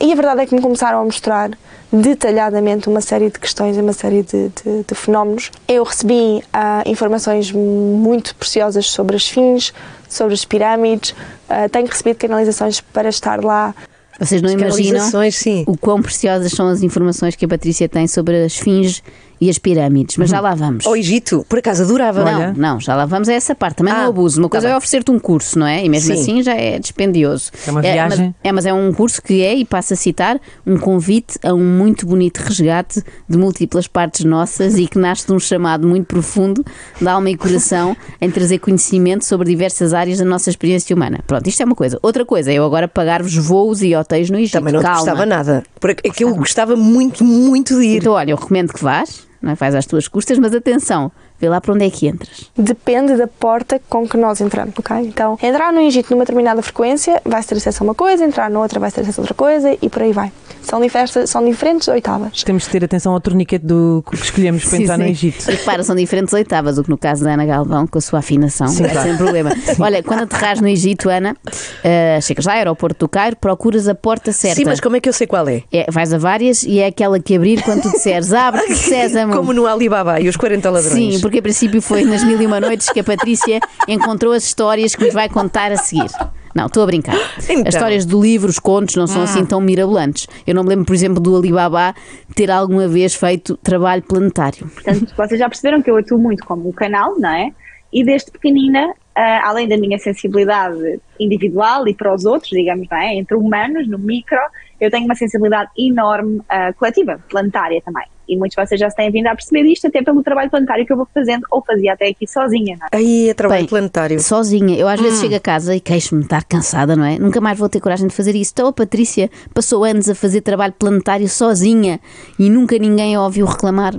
E 0.00 0.12
a 0.12 0.14
verdade 0.14 0.42
é 0.42 0.46
que 0.46 0.54
me 0.54 0.60
começaram 0.60 1.00
a 1.00 1.04
mostrar 1.04 1.50
detalhadamente 1.92 2.88
uma 2.88 3.00
série 3.00 3.30
de 3.30 3.38
questões 3.38 3.76
e 3.76 3.80
uma 3.80 3.92
série 3.92 4.22
de, 4.22 4.48
de, 4.48 4.84
de 4.86 4.94
fenómenos. 4.94 5.50
Eu 5.68 5.84
recebi 5.84 6.42
ah, 6.52 6.82
informações 6.86 7.52
muito 7.52 8.34
preciosas 8.34 8.86
sobre 8.86 9.16
as 9.16 9.22
esfinges, 9.22 9.72
sobre 10.08 10.34
as 10.34 10.44
pirâmides, 10.44 11.14
ah, 11.48 11.68
tenho 11.68 11.86
recebido 11.86 12.16
canalizações 12.16 12.80
para 12.80 13.08
estar 13.08 13.42
lá. 13.42 13.74
Vocês 14.18 14.42
não 14.42 14.48
As 14.48 14.54
imaginam 14.54 14.90
canalizações, 14.90 15.36
sim. 15.36 15.64
o 15.66 15.76
quão 15.76 16.00
preciosas 16.02 16.52
são 16.52 16.68
as 16.68 16.82
informações 16.82 17.34
que 17.34 17.44
a 17.44 17.48
Patrícia 17.48 17.88
tem 17.88 18.06
sobre 18.06 18.44
as 18.44 18.52
esfinges 18.52 19.02
e 19.44 19.50
as 19.50 19.58
pirâmides. 19.58 20.16
Mas 20.16 20.30
já 20.30 20.40
lá 20.40 20.54
vamos. 20.54 20.86
Ao 20.86 20.96
Egito, 20.96 21.44
por 21.48 21.58
acaso 21.58 21.82
adorava. 21.82 22.24
Não, 22.24 22.34
Olha. 22.34 22.54
não, 22.56 22.80
já 22.80 22.96
lá 22.96 23.04
vamos 23.04 23.28
a 23.28 23.32
essa 23.34 23.54
parte. 23.54 23.76
Também 23.76 23.92
Ah, 23.92 23.98
não 23.98 24.08
abuso. 24.08 24.40
Uma 24.40 24.48
coisa 24.48 24.68
tá 24.68 24.72
é 24.72 24.76
oferecer-te 24.76 25.10
um 25.10 25.18
curso, 25.18 25.58
não 25.58 25.66
é? 25.66 25.84
E 25.84 25.88
mesmo 25.88 26.14
Sim. 26.14 26.20
assim 26.20 26.42
já 26.42 26.54
é 26.54 26.78
dispendioso. 26.78 27.50
É 27.66 27.70
uma 27.70 27.82
viagem. 27.82 28.26
Mas, 28.28 28.34
é, 28.42 28.52
mas 28.52 28.66
é 28.66 28.72
um 28.72 28.90
curso 28.92 29.20
que 29.22 29.42
é, 29.42 29.54
e 29.54 29.64
passo 29.66 29.92
a 29.92 29.96
citar, 29.96 30.40
um 30.66 30.78
convite 30.78 31.38
a 31.42 31.52
um 31.52 31.62
muito 31.64 32.06
bonito 32.06 32.38
resgate 32.38 33.02
de 33.28 33.36
múltiplas 33.36 33.86
partes 33.86 34.24
nossas 34.24 34.78
e 34.78 34.86
que 34.86 34.98
nasce 34.98 35.26
de 35.26 35.32
um 35.34 35.38
chamado 35.38 35.86
muito 35.86 36.06
profundo 36.06 36.64
de 36.98 37.06
alma 37.06 37.28
e 37.28 37.36
coração 37.36 37.94
em 38.20 38.30
trazer 38.30 38.58
conhecimento 38.60 39.26
sobre 39.26 39.46
diversas 39.50 39.92
áreas 39.92 40.18
da 40.18 40.24
nossa 40.24 40.48
experiência 40.48 40.96
humana. 40.96 41.20
Pronto, 41.26 41.46
isto 41.46 41.60
é 41.60 41.66
uma 41.66 41.74
coisa. 41.74 41.98
Outra 42.02 42.24
coisa 42.24 42.50
é 42.50 42.54
eu 42.54 42.64
agora 42.64 42.88
pagar-vos 42.88 43.36
voos 43.36 43.82
e 43.82 43.94
hotéis 43.94 44.30
no 44.30 44.38
Egito. 44.38 44.52
Também 44.52 44.72
não 44.72 44.80
Calma. 44.80 44.96
gostava 44.98 45.26
nada. 45.26 45.62
É 46.02 46.08
que 46.08 46.24
eu 46.24 46.34
gostava 46.34 46.76
muito, 46.76 47.22
muito 47.24 47.78
de 47.78 47.84
ir. 47.86 47.96
Então, 47.98 48.12
olha, 48.14 48.30
eu 48.30 48.36
recomendo 48.36 48.72
que 48.72 48.82
vás, 48.82 49.26
não 49.44 49.52
é? 49.52 49.56
faz 49.56 49.74
às 49.74 49.86
tuas 49.86 50.08
custas, 50.08 50.38
mas 50.38 50.54
atenção, 50.54 51.12
vê 51.44 51.48
lá 51.48 51.60
para 51.60 51.72
onde 51.72 51.84
é 51.84 51.90
que 51.90 52.06
entras. 52.08 52.50
Depende 52.56 53.16
da 53.16 53.26
porta 53.26 53.80
com 53.88 54.08
que 54.08 54.16
nós 54.16 54.40
entramos, 54.40 54.74
ok? 54.78 54.96
Então, 54.98 55.38
entrar 55.42 55.72
no 55.72 55.80
Egito 55.80 56.10
numa 56.10 56.24
determinada 56.24 56.62
frequência 56.62 57.20
vai 57.24 57.42
ter 57.42 57.56
acesso 57.56 57.82
a 57.82 57.84
uma 57.84 57.94
coisa, 57.94 58.24
entrar 58.24 58.50
noutra 58.50 58.80
vai 58.80 58.90
ter 58.90 59.02
acesso 59.02 59.20
a 59.20 59.22
outra 59.22 59.34
coisa 59.34 59.76
e 59.80 59.88
por 59.88 60.02
aí 60.02 60.12
vai. 60.12 60.32
São, 60.62 60.80
diferentes, 60.80 61.28
são 61.28 61.44
diferentes 61.44 61.86
oitavas. 61.88 62.42
Temos 62.42 62.62
de 62.64 62.70
ter 62.70 62.82
atenção 62.82 63.12
ao 63.12 63.20
torniquete 63.20 63.66
do 63.66 64.02
que 64.08 64.16
escolhemos 64.16 64.64
para 64.64 64.78
Sim, 64.78 64.82
entrar 64.82 64.98
no 64.98 65.04
sim. 65.04 65.10
Egito. 65.10 65.50
E 65.50 65.54
repara, 65.56 65.82
são 65.82 65.94
diferentes 65.94 66.32
oitavas, 66.32 66.78
o 66.78 66.84
que 66.84 66.88
no 66.88 66.96
caso 66.96 67.22
da 67.22 67.34
Ana 67.34 67.44
Galvão, 67.44 67.86
com 67.86 67.98
a 67.98 68.00
sua 68.00 68.20
afinação, 68.20 68.68
Sim, 68.68 68.84
é 68.84 68.88
claro. 68.88 69.08
sem 69.08 69.16
problema. 69.18 69.50
Olha, 69.78 70.02
quando 70.02 70.22
aterras 70.22 70.62
no 70.62 70.68
Egito, 70.68 71.10
Ana, 71.10 71.36
eh, 71.82 72.18
chegas 72.22 72.46
lá, 72.46 72.54
aeroporto 72.54 73.00
do 73.00 73.08
Cairo, 73.08 73.36
procuras 73.36 73.86
a 73.88 73.94
porta 73.94 74.32
certa. 74.32 74.56
Sim, 74.56 74.64
mas 74.64 74.80
como 74.80 74.96
é 74.96 75.00
que 75.00 75.08
eu 75.08 75.12
sei 75.12 75.26
qual 75.26 75.46
é? 75.48 75.62
É, 75.70 75.90
vais 75.90 76.14
a 76.14 76.18
várias 76.18 76.62
e 76.62 76.78
é 76.78 76.86
aquela 76.86 77.20
que 77.20 77.36
abrir 77.36 77.62
quando 77.62 77.82
tu 77.82 77.90
disseres 77.90 78.32
abre-te, 78.32 78.74
sésamo. 78.74 79.34
Como 79.44 79.52
no 79.52 79.66
Alibaba 79.66 80.20
e 80.20 80.28
os 80.28 80.36
40 80.36 80.70
ladrões. 80.70 80.94
Sim, 80.94 81.20
porque 81.20 81.33
a 81.38 81.42
princípio 81.42 81.80
foi 81.82 82.04
nas 82.04 82.24
Mil 82.24 82.40
e 82.40 82.46
Uma 82.46 82.60
Noites 82.60 82.90
que 82.90 83.00
a 83.00 83.04
Patrícia 83.04 83.60
encontrou 83.88 84.32
as 84.32 84.44
histórias 84.44 84.94
que 84.94 85.04
nos 85.04 85.14
vai 85.14 85.28
contar 85.28 85.72
a 85.72 85.76
seguir. 85.76 86.10
Não, 86.54 86.66
estou 86.66 86.84
a 86.84 86.86
brincar. 86.86 87.16
Então. 87.44 87.64
As 87.66 87.74
histórias 87.74 88.06
do 88.06 88.22
livro, 88.22 88.48
os 88.48 88.60
contos, 88.60 88.94
não 88.94 89.06
são 89.06 89.22
assim 89.22 89.44
tão 89.44 89.60
mirabolantes. 89.60 90.28
Eu 90.46 90.54
não 90.54 90.62
me 90.62 90.68
lembro, 90.68 90.84
por 90.84 90.94
exemplo, 90.94 91.20
do 91.20 91.36
Alibaba 91.36 91.94
ter 92.34 92.50
alguma 92.50 92.86
vez 92.86 93.14
feito 93.14 93.56
trabalho 93.56 94.02
planetário. 94.02 94.68
Portanto, 94.68 95.12
vocês 95.16 95.38
já 95.38 95.48
perceberam 95.48 95.82
que 95.82 95.90
eu 95.90 95.96
atuo 95.96 96.18
muito 96.18 96.44
como 96.44 96.68
um 96.68 96.72
canal, 96.72 97.18
não 97.18 97.28
é? 97.28 97.50
E 97.92 98.04
desde 98.04 98.30
pequenina, 98.30 98.94
ah, 99.14 99.48
além 99.48 99.68
da 99.68 99.76
minha 99.76 99.98
sensibilidade 99.98 101.00
individual 101.18 101.86
e 101.88 101.94
para 101.94 102.14
os 102.14 102.24
outros, 102.24 102.50
digamos, 102.50 102.86
não 102.88 102.98
é? 102.98 103.14
Entre 103.14 103.36
humanos, 103.36 103.88
no 103.88 103.98
micro, 103.98 104.38
eu 104.80 104.90
tenho 104.90 105.04
uma 105.04 105.14
sensibilidade 105.14 105.70
enorme 105.76 106.40
ah, 106.48 106.72
coletiva, 106.72 107.20
planetária 107.28 107.80
também. 107.82 108.04
E 108.28 108.36
muitos 108.36 108.56
de 108.56 108.66
vocês 108.66 108.80
já 108.80 108.88
se 108.90 108.96
têm 108.96 109.10
vindo 109.10 109.26
a 109.26 109.34
perceber 109.34 109.62
isto, 109.70 109.86
até 109.86 110.02
pelo 110.02 110.22
trabalho 110.22 110.50
planetário 110.50 110.86
que 110.86 110.92
eu 110.92 110.96
vou 110.96 111.06
fazendo, 111.12 111.44
ou 111.50 111.62
fazia 111.64 111.92
até 111.92 112.08
aqui 112.08 112.26
sozinha, 112.26 112.76
não 112.78 112.86
é? 112.92 112.96
Aí 112.96 113.28
é 113.28 113.34
trabalho 113.34 113.60
Bem, 113.60 113.68
planetário. 113.68 114.20
Sozinha. 114.20 114.76
Eu 114.76 114.88
às 114.88 114.98
Hum. 115.00 115.02
vezes 115.04 115.20
chego 115.20 115.34
a 115.34 115.40
casa 115.40 115.74
e 115.74 115.80
queixo-me 115.80 116.20
de 116.20 116.26
estar 116.26 116.44
cansada, 116.44 116.96
não 116.96 117.04
é? 117.04 117.18
Nunca 117.18 117.40
mais 117.40 117.58
vou 117.58 117.68
ter 117.68 117.80
coragem 117.80 118.06
de 118.08 118.14
fazer 118.14 118.34
isso. 118.34 118.52
Então 118.54 118.68
a 118.68 118.72
Patrícia 118.72 119.30
passou 119.52 119.84
anos 119.84 120.08
a 120.08 120.14
fazer 120.14 120.40
trabalho 120.40 120.72
planetário 120.78 121.28
sozinha 121.28 122.00
e 122.38 122.48
nunca 122.50 122.78
ninguém 122.78 123.14
a 123.14 123.22
ouviu 123.22 123.46
reclamar. 123.46 123.94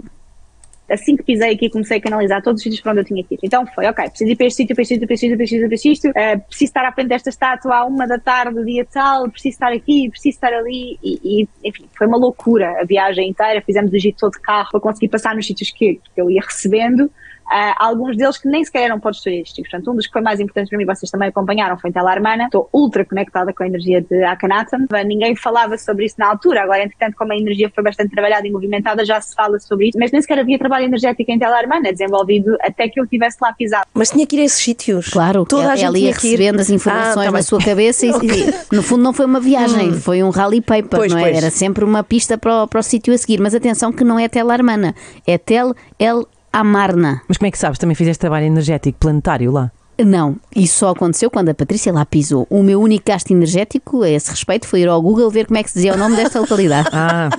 Assim 0.89 1.15
que 1.15 1.23
pisei 1.23 1.53
aqui, 1.53 1.69
comecei 1.69 1.97
a 1.97 2.01
canalizar 2.01 2.41
todos 2.41 2.59
os 2.59 2.63
sítios 2.63 2.81
para 2.81 2.91
onde 2.91 3.01
eu 3.01 3.05
tinha 3.05 3.23
que 3.23 3.35
ir. 3.35 3.39
Então 3.43 3.65
foi, 3.67 3.85
ok, 3.87 4.09
preciso 4.09 4.31
ir 4.31 4.35
para 4.35 4.47
este 4.47 4.57
sítio, 4.57 4.75
para 4.75 4.83
este 4.83 4.93
sítio, 4.95 5.07
para 5.07 5.13
este 5.13 5.25
sítio, 5.25 5.37
para 5.37 5.43
este 5.43 5.55
sítio, 5.55 5.67
para 5.67 5.75
este 5.75 5.95
sítio, 5.95 6.11
eh, 6.15 6.37
preciso 6.37 6.69
estar 6.69 6.85
à 6.85 6.91
frente 6.91 7.07
desta 7.09 7.29
estátua 7.29 7.75
à 7.75 7.85
uma 7.85 8.07
da 8.07 8.19
tarde, 8.19 8.63
dia 8.63 8.85
tal, 8.85 9.29
preciso 9.29 9.53
estar 9.55 9.71
aqui, 9.71 10.09
preciso 10.09 10.35
estar 10.35 10.53
ali, 10.53 10.97
e, 11.03 11.41
e, 11.41 11.47
enfim, 11.63 11.85
foi 11.97 12.07
uma 12.07 12.17
loucura 12.17 12.81
a 12.81 12.85
viagem 12.85 13.29
inteira, 13.29 13.61
fizemos 13.61 13.91
o 13.91 13.95
Egito 13.95 14.17
todo 14.19 14.33
de 14.33 14.41
carro 14.41 14.69
para 14.71 14.79
conseguir 14.79 15.09
passar 15.09 15.35
nos 15.35 15.45
sítios 15.45 15.71
que, 15.71 15.99
que 16.13 16.21
eu 16.21 16.29
ia 16.29 16.41
recebendo, 16.41 17.09
Ah, 17.49 17.75
alguns 17.79 18.17
deles 18.17 18.37
que 18.37 18.47
nem 18.47 18.63
sequer 18.63 18.83
eram 18.83 18.99
pontos 18.99 19.21
turísticos. 19.21 19.69
Portanto, 19.69 19.91
um 19.91 19.95
dos 19.95 20.07
que 20.07 20.13
foi 20.13 20.21
mais 20.21 20.39
importante 20.39 20.69
para 20.69 20.77
mim, 20.77 20.85
vocês 20.85 21.09
também 21.11 21.29
acompanharam, 21.29 21.77
foi 21.77 21.89
em 21.89 21.93
Tel 21.93 22.07
Armana. 22.07 22.45
Estou 22.45 22.69
ultra 22.73 23.05
conectada 23.05 23.53
com 23.53 23.63
a 23.63 23.67
energia 23.67 24.01
de 24.01 24.23
Akhenaten. 24.23 24.87
Ninguém 25.05 25.35
falava 25.35 25.77
sobre 25.77 26.05
isso 26.05 26.15
na 26.17 26.27
altura. 26.29 26.63
Agora, 26.63 26.83
entretanto, 26.83 27.15
como 27.15 27.31
a 27.33 27.37
energia 27.37 27.71
foi 27.73 27.83
bastante 27.83 28.11
trabalhada 28.11 28.47
e 28.47 28.51
movimentada, 28.51 29.05
já 29.05 29.19
se 29.21 29.35
fala 29.35 29.59
sobre 29.59 29.89
isso. 29.89 29.97
Mas 29.99 30.11
nem 30.11 30.21
sequer 30.21 30.39
havia 30.39 30.57
trabalho 30.57 30.85
energético 30.85 31.31
em 31.31 31.37
Tel 31.39 31.53
Armana, 31.53 31.91
desenvolvido 31.91 32.55
até 32.61 32.89
que 32.89 32.99
eu 32.99 33.03
estivesse 33.03 33.37
lá 33.41 33.53
pisado. 33.53 33.85
Mas 33.93 34.09
tinha 34.09 34.25
que 34.25 34.35
ir 34.35 34.41
a 34.41 34.43
esses 34.45 34.63
sítios. 34.63 35.09
Claro, 35.09 35.45
Toda 35.45 35.61
a 35.63 35.65
ela, 35.65 35.75
gente 35.75 35.85
ela 35.85 35.97
ia 35.97 36.01
tinha 36.11 36.19
que 36.19 36.27
ir. 36.27 36.31
recebendo 36.31 36.59
as 36.61 36.69
Ah, 36.71 36.73
informações 36.73 37.25
tá 37.27 37.31
na 37.31 37.41
sua 37.43 37.59
cabeça 37.59 38.05
e, 38.05 38.11
no 38.75 38.81
fundo 38.81 39.03
não 39.03 39.13
foi 39.13 39.25
uma 39.25 39.39
viagem, 39.39 39.93
foi 39.93 40.23
um 40.23 40.29
rally 40.29 40.61
paper, 40.61 40.99
Pois, 40.99 41.11
não 41.11 41.19
é? 41.19 41.23
pois. 41.23 41.37
Era 41.37 41.49
sempre 41.51 41.83
uma 41.83 42.03
pista 42.03 42.37
para 42.37 42.63
o, 42.63 42.67
para 42.67 42.79
o 42.79 42.83
sítio 42.83 43.13
a 43.13 43.17
seguir. 43.17 43.39
Mas 43.39 43.53
atenção 43.53 43.91
que 43.91 44.03
não 44.03 44.17
é 44.19 44.27
Tel 44.27 44.49
Armana, 44.49 44.95
é 45.27 45.37
Tel 45.37 45.73
El 45.99 46.27
Amarna. 46.59 47.21
Mas 47.27 47.37
como 47.37 47.47
é 47.47 47.51
que 47.51 47.57
sabes? 47.57 47.77
Também 47.77 47.95
fizeste 47.95 48.19
trabalho 48.21 48.45
energético 48.45 48.97
planetário 48.97 49.51
lá? 49.51 49.71
Não, 49.97 50.35
isso 50.53 50.79
só 50.79 50.89
aconteceu 50.89 51.29
quando 51.31 51.47
a 51.49 51.53
Patrícia 51.53 51.91
lá 51.93 52.05
pisou. 52.05 52.45
O 52.49 52.61
meu 52.61 52.81
único 52.81 53.05
gasto 53.07 53.31
energético 53.31 54.03
a 54.03 54.09
esse 54.09 54.29
respeito 54.29 54.67
foi 54.67 54.81
ir 54.81 54.89
ao 54.89 55.01
Google 55.01 55.29
ver 55.29 55.45
como 55.47 55.57
é 55.57 55.63
que 55.63 55.69
se 55.69 55.75
dizia 55.75 55.93
o 55.93 55.97
nome 55.97 56.15
desta 56.17 56.39
localidade. 56.39 56.89
Ah, 56.95 57.29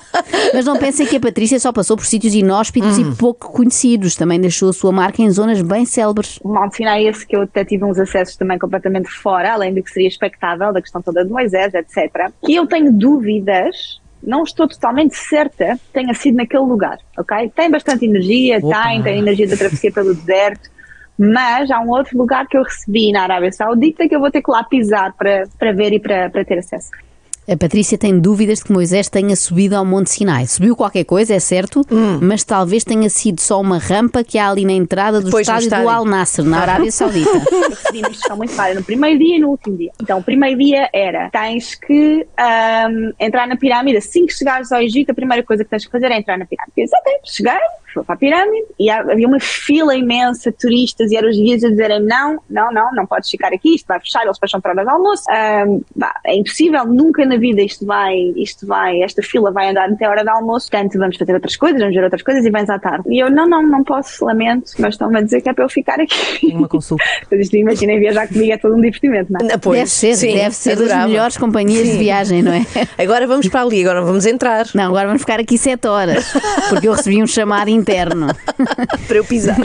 Mas 0.55 0.65
não 0.65 0.79
pensem 0.79 1.07
que 1.07 1.17
a 1.17 1.21
Patrícia 1.21 1.59
só 1.61 1.71
passou 1.73 1.97
por 1.97 2.07
sítios 2.07 2.35
inóspitos 2.35 2.97
Hum. 2.99 3.13
e 3.13 3.17
pouco 3.17 3.53
conhecidos. 3.53 4.15
Também 4.17 4.41
deixou 4.41 4.71
a 4.71 4.73
sua 4.73 4.91
marca 4.93 5.21
em 5.21 5.31
zonas 5.31 5.61
bem 5.61 5.85
célebres. 5.85 6.39
O 6.43 6.49
mal 6.49 6.71
final 6.71 6.95
é 6.97 7.03
esse 7.05 7.27
que 7.27 7.37
eu 7.37 7.43
até 7.43 7.63
tive 7.65 7.85
uns 7.85 7.99
acessos 7.99 8.37
também 8.37 8.59
completamente 8.59 9.09
fora, 9.11 9.53
além 9.53 9.75
do 9.75 9.83
que 9.83 9.91
seria 9.91 10.09
expectável, 10.09 10.73
da 10.73 10.81
questão 10.81 11.03
toda 11.03 11.25
de 11.25 11.31
Moisés, 11.31 11.75
etc. 11.75 12.31
Que 12.45 12.55
eu 12.55 12.67
tenho 12.67 12.91
dúvidas, 12.93 14.01
não 14.27 14.43
estou 14.43 14.67
totalmente 14.67 15.15
certa 15.15 15.77
que 15.77 15.93
tenha 15.93 16.13
sido 16.13 16.37
naquele 16.37 16.65
lugar, 16.65 16.99
ok? 17.17 17.51
Tem 17.55 17.71
bastante 17.71 18.05
energia, 18.05 18.59
Opa. 18.61 18.83
tem, 18.83 19.03
tem 19.03 19.19
energia 19.19 19.47
da 19.47 19.57
travessia 19.57 19.93
pelo 19.93 20.13
deserto, 20.13 20.69
mas 21.17 21.71
há 21.71 21.81
um 21.81 21.89
outro 21.89 22.19
lugar 22.19 22.47
que 22.47 22.59
eu 22.59 22.63
recebi 22.63 23.13
na 23.13 23.23
Arábia 23.23 23.53
Saudita 23.53 24.09
que 24.09 24.15
eu 24.15 24.21
vou 24.21 24.31
ter 24.31 24.43
que 24.43 24.51
lá 24.51 24.65
pisar 24.65 25.15
para, 25.15 25.45
para 25.59 25.73
ver 25.73 25.93
e 25.93 26.01
para, 26.01 26.29
para 26.29 26.45
ter 26.45 26.59
acesso. 26.59 26.91
A 27.49 27.57
Patrícia 27.57 27.97
tem 27.97 28.19
dúvidas 28.19 28.59
de 28.59 28.65
que 28.65 28.73
Moisés 28.73 29.09
tenha 29.09 29.37
subido 29.37 29.77
ao 29.77 29.85
Monte 29.85 30.11
Sinai. 30.11 30.47
Subiu 30.49 30.75
qualquer 30.75 31.05
coisa, 31.05 31.33
é 31.35 31.39
certo, 31.39 31.83
Hum. 31.91 32.19
mas 32.21 32.43
talvez 32.43 32.83
tenha 32.83 33.09
sido 33.09 33.41
só 33.41 33.61
uma 33.61 33.79
rampa 33.79 34.25
que 34.25 34.37
há 34.37 34.51
ali 34.51 34.65
na 34.65 34.73
entrada 34.73 35.21
do 35.21 35.27
Depois 35.27 35.43
estádio, 35.47 35.63
do 35.69 35.75
estádio. 35.75 35.89
Al 35.89 36.05
Nasser, 36.05 36.45
na 36.45 36.59
Arábia 36.61 36.91
Saudita. 36.91 37.31
eu 37.31 37.69
recebi 37.71 37.99
uma 38.01 38.09
instrução 38.11 38.37
muito 38.37 38.53
clara 38.55 38.75
no 38.75 38.83
primeiro 38.83 39.19
dia 39.21 39.37
e 39.37 39.39
no 39.39 39.51
último 39.51 39.77
dia. 39.77 39.93
Então, 40.03 40.19
o 40.19 40.23
primeiro 40.25 40.59
dia 40.59 40.89
era: 40.93 41.31
tens 41.31 41.77
que 41.77 42.27
ahm, 42.37 43.13
entrar 43.21 43.47
na 43.47 43.57
pirâmide. 43.57 43.99
Assim 43.99 44.27
que 44.27 44.33
chegares 44.35 44.73
ao 44.73 44.81
Egito, 44.83 45.11
a 45.11 45.15
primeira 45.15 45.43
coisa 45.45 45.63
que 45.63 45.71
tens 45.71 45.85
que 45.87 45.93
fazer 45.93 46.11
é 46.11 46.19
entrar 46.19 46.37
na 46.37 46.47
pirâmide. 46.47 46.73
Eu 46.77 46.85
disse, 46.85 46.97
ok, 46.97 47.13
cheguei, 47.25 47.53
fui 47.95 48.03
para 48.03 48.15
a 48.17 48.19
pirâmide 48.19 48.67
e 48.79 48.91
havia 48.91 49.27
uma 49.29 49.39
fila 49.41 49.95
imensa 49.95 50.51
de 50.51 50.57
turistas 50.59 51.13
e 51.13 51.17
eram 51.17 51.29
os 51.31 51.37
guias 51.37 51.63
a 51.63 51.69
dizerem: 51.69 52.03
não, 52.03 52.43
não, 52.51 52.73
não, 52.73 52.93
não 52.93 53.07
podes 53.07 53.31
ficar 53.31 53.53
aqui, 53.53 53.77
isto 53.77 53.87
vai 53.87 54.01
fechar, 54.01 54.25
eles 54.25 54.37
fecham 54.39 54.61
para 54.61 54.75
de 54.83 54.91
almoço. 54.91 55.23
Ahm, 55.31 55.81
bah, 55.95 56.19
é 56.27 56.35
impossível, 56.37 56.85
nunca 56.87 57.25
na 57.25 57.36
vida 57.37 57.63
isto 57.63 57.85
vai, 57.87 58.17
isto 58.37 58.67
vai, 58.67 59.03
esta 59.03 59.23
fila 59.23 59.51
vai 59.51 59.71
andar 59.71 59.89
até 59.91 60.05
a 60.05 60.11
hora 60.11 60.23
de 60.23 60.31
almoço, 60.31 60.71
portanto, 60.71 60.99
vamos 60.99 61.17
fazer 61.17 61.35
outras 61.35 61.57
coisas, 61.57 61.81
vamos 61.81 61.95
ver 61.95 62.05
outras 62.05 62.23
coisas 62.23 62.45
e 62.45 62.51
vens 62.51 62.69
à 62.69 62.79
tarde. 62.79 63.05
E 63.09 63.19
eu: 63.23 63.31
não, 63.31 63.49
não, 63.49 63.63
não 63.63 63.85
posso, 63.85 64.25
lamento, 64.25 64.71
mas 64.79 64.95
estão-me 64.95 65.19
a 65.19 65.23
dizer 65.23 65.41
que 65.41 65.49
é 65.49 65.53
para 65.53 65.65
eu 65.65 65.69
ficar 65.69 66.01
aqui. 66.01 66.49
uma 66.53 66.69
consulta. 66.69 67.05
Imaginem 67.53 67.99
viajar 67.99 68.29
comigo 68.29 68.53
é 68.53 68.57
todo 68.59 68.75
um 68.75 68.81
divertimento, 68.81 69.33
não 69.33 69.49
é? 69.49 69.55
Ah, 69.55 69.59
pois, 69.59 69.79
deve 69.79 69.91
ser, 69.91 70.15
sim, 70.17 70.35
deve 70.35 70.55
ser 70.55 70.77
das 70.77 70.87
adorava. 70.87 71.09
melhores 71.09 71.37
companhias 71.37 71.89
de 71.89 71.97
viagem, 71.97 72.43
não 72.43 72.53
é? 72.53 72.65
Agora 73.03 73.27
vamos 73.27 73.49
para 73.49 73.63
ali, 73.63 73.83
agora 73.83 74.03
vamos 74.03 74.27
entrar 74.27 74.67
Não, 74.75 74.85
agora 74.85 75.07
vamos 75.07 75.23
ficar 75.23 75.39
aqui 75.41 75.59
sete 75.59 75.87
horas, 75.87 76.33
porque 76.69 76.89
eu 76.89 76.93
recebi 76.93 77.23
um 77.23 77.27
chamado 77.27 77.69
interno. 77.69 78.29
para 79.07 79.17
eu 79.17 79.25
pisar. 79.25 79.57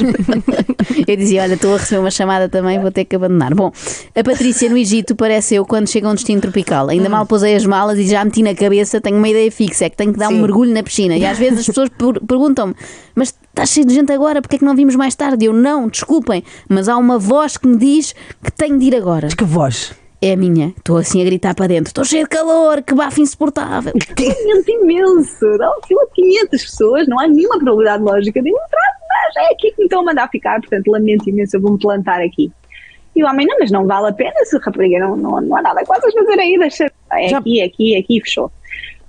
Eu 1.08 1.16
dizia: 1.16 1.44
Olha, 1.44 1.54
estou 1.54 1.74
a 1.74 1.78
receber 1.78 2.00
uma 2.00 2.12
chamada 2.12 2.50
também, 2.50 2.80
vou 2.80 2.92
ter 2.92 3.06
que 3.06 3.16
abandonar. 3.16 3.54
Bom, 3.54 3.72
a 4.16 4.24
Patrícia 4.24 4.70
no 4.70 4.78
Egito 4.78 5.16
parece 5.16 5.56
eu 5.56 5.66
quando 5.66 5.90
chega 5.90 6.08
a 6.08 6.12
um 6.12 6.16
destino 6.16 6.42
tropical. 6.42 6.90
Ainda 6.90 7.10
mal 7.10 7.26
pousei 7.26 7.56
as 7.56 7.61
malas 7.66 7.98
e 8.00 8.08
já 8.08 8.24
meti 8.24 8.42
na 8.44 8.54
cabeça, 8.56 9.00
tenho 9.02 9.18
uma 9.18 9.30
ideia 9.30 9.52
fixa: 9.52 9.86
é 9.86 9.90
que 9.90 9.98
tenho 9.98 10.14
que 10.14 10.20
dar 10.20 10.28
um 10.30 10.34
Sim. 10.36 10.42
mergulho 10.42 10.74
na 10.74 10.84
piscina. 10.84 11.16
E 11.18 11.26
às 11.26 11.38
vezes 11.38 11.60
as 11.60 11.66
pessoas 11.68 11.90
per- 11.90 12.20
perguntam-me: 12.26 12.74
Mas 13.16 13.30
está 13.30 13.66
cheio 13.66 13.86
de 13.86 13.94
gente 13.94 14.12
agora, 14.12 14.42
porque 14.42 14.56
é 14.56 14.60
que 14.60 14.66
não 14.66 14.76
vimos 14.76 14.96
mais 14.96 15.16
tarde? 15.16 15.46
Eu 15.46 15.54
não, 15.54 15.88
desculpem, 15.88 16.44
mas 16.70 16.88
há 16.90 16.98
uma 16.98 17.18
voz 17.20 17.58
que 17.58 17.68
me 17.68 17.78
diz 17.78 18.14
que 18.44 18.52
tenho 18.52 18.78
de 18.78 18.86
ir 18.86 18.96
agora. 18.96 19.28
Mas 19.28 19.34
que 19.34 19.44
voz! 19.44 19.94
é 20.24 20.34
a 20.34 20.38
minha. 20.38 20.72
Estou 20.78 20.98
assim 20.98 21.20
a 21.20 21.26
gritar 21.26 21.56
para 21.56 21.66
dentro: 21.68 21.88
estou 21.90 22.06
cheio 22.06 22.24
de 22.26 22.30
calor, 22.30 22.84
que 22.84 22.94
bafo 22.94 23.20
insuportável. 23.22 23.92
Lamento 24.20 24.70
imenso. 24.72 25.46
Não, 25.58 25.82
fila 25.88 26.06
de 26.16 26.22
500 26.22 26.64
pessoas, 26.64 27.08
não 27.08 27.20
há 27.20 27.28
nenhuma 27.28 27.58
probabilidade 27.58 28.04
lógica 28.04 28.40
de 28.42 28.50
entrar, 28.50 28.92
mas 29.10 29.36
é 29.50 29.54
aqui 29.54 29.72
que 29.72 29.80
me 29.80 29.86
estão 29.86 30.02
a 30.02 30.04
mandar 30.04 30.30
ficar, 30.30 30.60
portanto, 30.60 30.88
lamento 30.92 31.28
imenso, 31.28 31.58
eu 31.58 31.62
vou-me 31.62 31.80
plantar 31.80 32.22
aqui. 32.22 32.52
E 33.16 33.24
o 33.24 33.28
homem, 33.28 33.46
não, 33.46 33.58
mas 33.60 33.72
não 33.72 33.86
vale 33.86 34.10
a 34.10 34.14
pena, 34.14 34.34
se 34.46 34.58
rapariga, 34.58 35.00
não, 35.00 35.16
não, 35.18 35.42
não 35.42 35.58
há 35.58 35.62
nada 35.62 35.82
que 35.82 35.88
possas 35.88 36.14
fazer 36.14 36.40
aí, 36.40 36.58
deixa. 36.58 36.92
É 37.12 37.28
Já- 37.28 37.38
aqui, 37.40 37.62
aqui, 37.62 37.98
aqui, 37.98 38.22
fechou. 38.22 38.52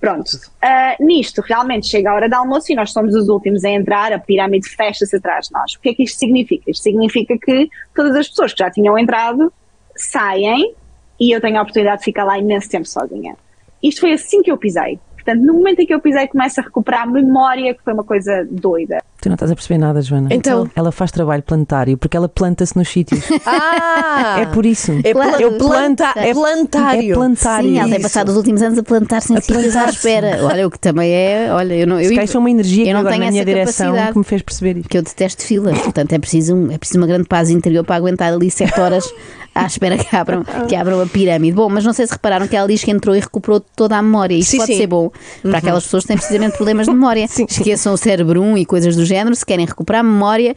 Pronto. 0.00 0.32
Ah, 0.60 0.96
nisto, 0.98 1.40
realmente 1.40 1.86
chega 1.86 2.10
a 2.10 2.14
hora 2.14 2.28
de 2.28 2.34
almoço 2.34 2.72
e 2.72 2.74
nós 2.74 2.92
somos 2.92 3.14
os 3.14 3.28
últimos 3.28 3.64
a 3.64 3.70
entrar, 3.70 4.12
a 4.12 4.18
pirâmide 4.18 4.68
fecha-se 4.68 5.14
atrás 5.14 5.46
de 5.46 5.52
nós. 5.52 5.74
O 5.74 5.80
que 5.80 5.90
é 5.90 5.94
que 5.94 6.02
isto 6.02 6.18
significa? 6.18 6.68
Isto 6.72 6.82
significa 6.82 7.38
que 7.38 7.68
todas 7.94 8.16
as 8.16 8.28
pessoas 8.28 8.52
que 8.52 8.58
já 8.58 8.68
tinham 8.68 8.98
entrado 8.98 9.52
saem 9.94 10.74
e 11.20 11.30
eu 11.30 11.40
tenho 11.40 11.56
a 11.58 11.62
oportunidade 11.62 11.98
de 11.98 12.04
ficar 12.06 12.24
lá 12.24 12.36
imenso 12.36 12.68
tempo 12.68 12.86
sozinha. 12.86 13.36
Isto 13.80 14.00
foi 14.00 14.12
assim 14.12 14.42
que 14.42 14.50
eu 14.50 14.56
pisei. 14.56 14.98
Portanto, 15.14 15.40
no 15.40 15.52
momento 15.54 15.78
em 15.78 15.86
que 15.86 15.94
eu 15.94 16.00
pisei, 16.00 16.26
começo 16.26 16.60
a 16.60 16.64
recuperar 16.64 17.02
a 17.02 17.06
memória, 17.06 17.72
que 17.72 17.82
foi 17.84 17.92
uma 17.92 18.02
coisa 18.02 18.44
doida. 18.50 18.98
Tu 19.22 19.28
não 19.28 19.34
estás 19.34 19.52
a 19.52 19.54
perceber 19.54 19.78
nada, 19.78 20.02
Joana. 20.02 20.28
Então? 20.32 20.68
Ela 20.74 20.90
faz 20.90 21.12
trabalho 21.12 21.42
planetário 21.44 21.96
porque 21.96 22.16
ela 22.16 22.28
planta-se 22.28 22.76
nos 22.76 22.88
sítios. 22.88 23.20
Ah! 23.46 24.40
É 24.40 24.46
por 24.46 24.66
isso. 24.66 24.92
É 25.04 25.12
Claro. 25.12 25.30
pla- 25.32 25.40
Eu 25.40 25.52
planta- 25.58 26.12
é 26.16 26.34
plantário. 26.34 27.12
É 27.12 27.14
plantário. 27.14 27.68
Sim, 27.70 27.78
ela 27.78 27.84
tem 27.88 27.94
Isso. 27.98 28.02
passado 28.02 28.28
os 28.30 28.36
últimos 28.36 28.60
anos 28.62 28.78
a 28.78 28.82
plantar-se 28.82 29.32
em 29.32 29.36
A 29.36 29.40
sítios 29.40 29.76
à 29.76 29.84
espera. 29.86 30.38
Olha, 30.44 30.66
o 30.66 30.70
que 30.70 30.78
também 30.78 31.10
é. 31.12 31.48
Olha, 31.52 31.74
eu 31.74 31.86
não. 31.86 32.00
Eu, 32.00 32.08
Se 32.08 32.20
isso 32.22 32.36
é 32.36 32.40
uma 32.40 32.50
energia 32.50 32.82
eu 32.82 32.86
que 32.88 32.92
não 32.92 33.00
agora 33.00 33.14
tenho 33.14 33.24
na 33.26 33.30
minha 33.30 33.44
direção 33.44 33.94
que 34.12 34.18
me 34.18 34.24
fez 34.24 34.42
perceber 34.42 34.76
isto. 34.78 34.88
que 34.88 34.98
eu 34.98 35.02
detesto 35.02 35.42
filas, 35.44 35.78
portanto 35.78 36.12
é 36.12 36.18
preciso, 36.18 36.54
um- 36.54 36.70
é 36.72 36.78
preciso 36.78 36.98
uma 36.98 37.06
grande 37.06 37.24
paz 37.28 37.48
interior 37.50 37.84
para 37.84 37.96
aguentar 37.96 38.32
ali 38.32 38.50
sete 38.50 38.78
horas 38.80 39.04
à 39.54 39.66
espera 39.66 39.98
que 39.98 40.14
abram, 40.14 40.44
que 40.68 40.74
abram 40.74 41.00
a 41.00 41.06
pirâmide. 41.06 41.54
Bom, 41.54 41.68
mas 41.68 41.84
não 41.84 41.92
sei 41.92 42.06
se 42.06 42.12
repararam 42.12 42.48
que 42.48 42.56
ela 42.56 42.66
diz 42.66 42.82
que 42.82 42.90
entrou 42.90 43.14
e 43.14 43.20
recuperou 43.20 43.60
toda 43.60 43.96
a 43.96 44.02
memória. 44.02 44.34
Isto 44.34 44.52
Sim, 44.52 44.56
pode 44.58 44.72
sim. 44.72 44.78
ser 44.78 44.86
bom 44.86 45.10
para 45.42 45.58
aquelas 45.58 45.84
pessoas 45.84 46.04
que 46.04 46.08
têm 46.08 46.16
precisamente 46.16 46.56
problemas 46.56 46.86
de 46.86 46.92
memória. 46.92 47.24
Esqueçam 47.28 47.92
o 47.92 47.96
cérebro 47.96 48.40
1 48.40 48.58
e 48.58 48.66
coisas 48.66 48.96
do 48.96 49.04
género. 49.04 49.34
Se 49.36 49.44
querem 49.44 49.66
recuperar 49.66 50.00
a 50.00 50.04
memória, 50.04 50.54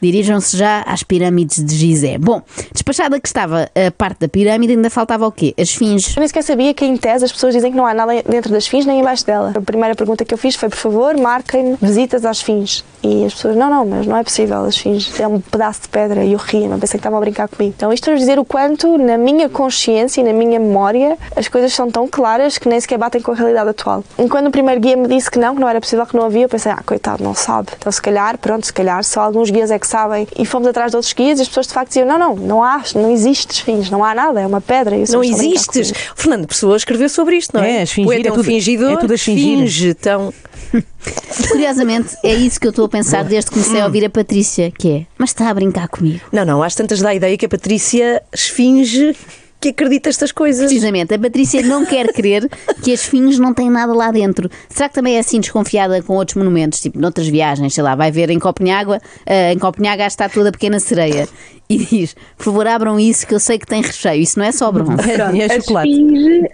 dirijam-se 0.00 0.56
já 0.56 0.82
às 0.82 1.02
pirâmides 1.02 1.64
de 1.64 1.74
Gizé. 1.74 2.18
Bom, 2.18 2.42
despachada 2.72 3.20
que 3.20 3.26
estava 3.26 3.70
a 3.74 3.90
parte 3.90 4.20
da 4.20 4.28
pirâmide, 4.28 4.72
ainda 4.72 4.90
faltava 4.90 5.26
o 5.26 5.32
quê? 5.32 5.54
As 5.58 5.68
esfinges. 5.68 6.16
Eu 6.16 6.20
nem 6.20 6.28
sequer 6.28 6.42
sabia 6.42 6.74
que, 6.74 6.84
em 6.84 6.96
tese, 6.96 7.24
as 7.24 7.32
pessoas 7.32 7.54
dizem 7.54 7.70
que 7.70 7.76
não 7.76 7.86
há 7.86 7.94
nada 7.94 8.12
dentro 8.28 8.52
das 8.52 8.66
fins 8.66 8.86
nem 8.86 9.00
embaixo 9.00 9.24
dela. 9.26 9.52
A 9.54 9.60
primeira 9.60 9.94
pergunta 9.94 10.24
que 10.24 10.32
eu 10.32 10.38
fiz 10.38 10.54
foi, 10.54 10.68
por 10.68 10.78
favor, 10.78 11.16
marquem 11.16 11.76
visitas 11.80 12.24
às 12.24 12.40
fins. 12.40 12.84
E 13.02 13.24
as 13.24 13.34
pessoas, 13.34 13.56
não, 13.56 13.70
não, 13.70 13.86
mas 13.86 14.06
não 14.06 14.16
é 14.16 14.24
possível, 14.24 14.64
as 14.64 14.76
fins 14.76 15.18
é 15.20 15.26
um 15.26 15.40
pedaço 15.40 15.82
de 15.82 15.88
pedra. 15.88 16.24
E 16.24 16.32
eu 16.32 16.38
ri, 16.38 16.66
não 16.66 16.78
pensei 16.78 16.98
que 16.98 17.02
estavam 17.02 17.18
a 17.18 17.20
brincar 17.20 17.48
comigo. 17.48 17.74
Então, 17.76 17.92
isto 17.92 18.04
para 18.04 18.16
dizer 18.16 18.38
o 18.38 18.44
quanto, 18.44 18.98
na 18.98 19.16
minha 19.16 19.48
consciência 19.48 20.20
e 20.20 20.24
na 20.24 20.32
minha 20.32 20.58
memória, 20.58 21.16
as 21.36 21.48
coisas 21.48 21.72
são 21.72 21.90
tão 21.90 22.08
claras 22.08 22.58
que 22.58 22.68
nem 22.68 22.80
sequer 22.80 22.98
batem 22.98 23.20
com 23.20 23.32
a 23.32 23.34
realidade 23.34 23.70
atual. 23.70 24.02
E 24.18 24.28
quando 24.28 24.48
o 24.48 24.50
primeiro 24.50 24.80
guia 24.80 24.96
me 24.96 25.08
disse 25.08 25.30
que 25.30 25.38
não, 25.38 25.54
que 25.54 25.60
não 25.60 25.68
era 25.68 25.80
possível, 25.80 26.06
que 26.06 26.16
não 26.16 26.24
havia, 26.24 26.44
eu 26.44 26.48
pensei, 26.48 26.72
ah, 26.72 26.82
coitado, 26.84 27.22
não 27.22 27.34
sabe. 27.34 27.68
Então, 27.78 27.90
se 27.92 28.00
calhar, 28.00 28.38
pronto, 28.38 28.66
se 28.66 28.72
calhar, 28.72 29.02
só 29.04 29.20
alguns 29.20 29.50
guias 29.50 29.70
é 29.70 29.78
que 29.78 29.85
sabem. 29.86 30.26
E 30.38 30.44
fomos 30.44 30.68
atrás 30.68 30.90
de 30.92 30.96
outros 30.96 31.12
guias 31.12 31.38
e 31.38 31.42
as 31.42 31.48
pessoas, 31.48 31.66
de 31.66 31.72
facto, 31.74 31.88
diziam, 31.88 32.06
não, 32.06 32.18
não, 32.18 32.36
não 32.36 32.62
há, 32.64 32.82
não 32.94 33.10
existe 33.10 33.62
fins, 33.62 33.90
não 33.90 34.04
há 34.04 34.14
nada, 34.14 34.40
é 34.40 34.46
uma 34.46 34.60
pedra. 34.60 34.96
Não 34.96 35.02
"Estão 35.02 35.20
a 35.20 35.22
brincar 35.22 35.44
existes. 35.44 35.90
comigo." 35.92 36.12
Fernando 36.16 36.46
Pessoa 36.46 36.76
escreveu 36.76 37.08
sobre 37.08 37.36
isto, 37.36 37.56
não 37.56 37.62
é? 37.62 37.78
É, 37.78 37.82
as 37.82 37.90
fingir 37.92 38.04
Poeta 38.06 38.28
é 38.28 38.32
um 38.32 38.34
tudo- 38.34 38.44
fingidor, 38.44 38.92
é 38.92 38.96
tudo 38.96 39.14
a 39.14 39.18
finge, 39.18 39.88
então... 39.88 40.32
Curiosamente, 41.48 42.16
é 42.22 42.34
isso 42.34 42.58
que 42.60 42.66
eu 42.66 42.70
estou 42.70 42.86
a 42.86 42.88
pensar 42.88 43.24
desde 43.24 43.50
que 43.50 43.54
comecei 43.58 43.80
a 43.80 43.84
ouvir 43.86 44.04
a 44.04 44.10
Patrícia, 44.10 44.70
que 44.76 44.90
é, 44.90 45.06
mas 45.16 45.30
está 45.30 45.48
a 45.48 45.54
brincar 45.54 45.88
comigo. 45.88 46.20
Não, 46.32 46.44
não, 46.44 46.62
às 46.62 46.74
tantas 46.74 47.00
dá 47.00 47.10
a 47.10 47.14
ideia 47.14 47.36
que 47.36 47.46
a 47.46 47.48
Patrícia 47.48 48.22
esfinge 48.34 49.14
que 49.60 49.70
acredita 49.70 50.08
estas 50.08 50.32
coisas. 50.32 50.66
Precisamente, 50.66 51.14
a 51.14 51.18
Patrícia 51.18 51.62
não 51.62 51.84
quer 51.84 52.12
crer 52.12 52.48
que 52.82 52.92
as 52.92 53.04
fins 53.04 53.38
não 53.38 53.54
têm 53.54 53.70
nada 53.70 53.92
lá 53.92 54.10
dentro. 54.10 54.50
Será 54.68 54.88
que 54.88 54.94
também 54.94 55.16
é 55.16 55.18
assim 55.18 55.40
desconfiada 55.40 56.02
com 56.02 56.14
outros 56.14 56.36
monumentos, 56.36 56.80
tipo 56.80 56.98
noutras 56.98 57.28
viagens, 57.28 57.74
sei 57.74 57.82
lá, 57.82 57.94
vai 57.94 58.10
ver 58.10 58.30
em 58.30 58.38
Copenhaga, 58.38 59.00
ah, 59.26 59.52
em 59.52 59.58
Copenhaga 59.58 60.04
a 60.04 60.06
estátua 60.06 60.44
da 60.44 60.52
pequena 60.52 60.78
sereia 60.78 61.28
e 61.68 61.78
diz, 61.78 62.14
por 62.36 62.44
favor 62.44 62.66
abram 62.66 62.98
isso 62.98 63.26
que 63.26 63.34
eu 63.34 63.40
sei 63.40 63.58
que 63.58 63.66
tem 63.66 63.82
recheio, 63.82 64.22
isso 64.22 64.38
não 64.38 64.46
é 64.46 64.52
só 64.52 64.70
bronze. 64.70 65.10
É 65.10 65.44
a 65.44 65.60
chocolate. 65.60 65.90
Esfinge, 65.90 66.48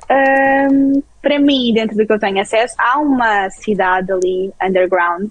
hum, 0.71 1.03
para 1.21 1.39
mim, 1.39 1.73
dentro 1.75 1.97
do 1.97 2.07
que 2.07 2.13
eu 2.13 2.19
tenho 2.19 2.41
acesso, 2.41 2.75
há 2.79 2.99
uma 2.99 3.49
cidade 3.51 4.11
ali, 4.11 4.51
underground, 4.63 5.29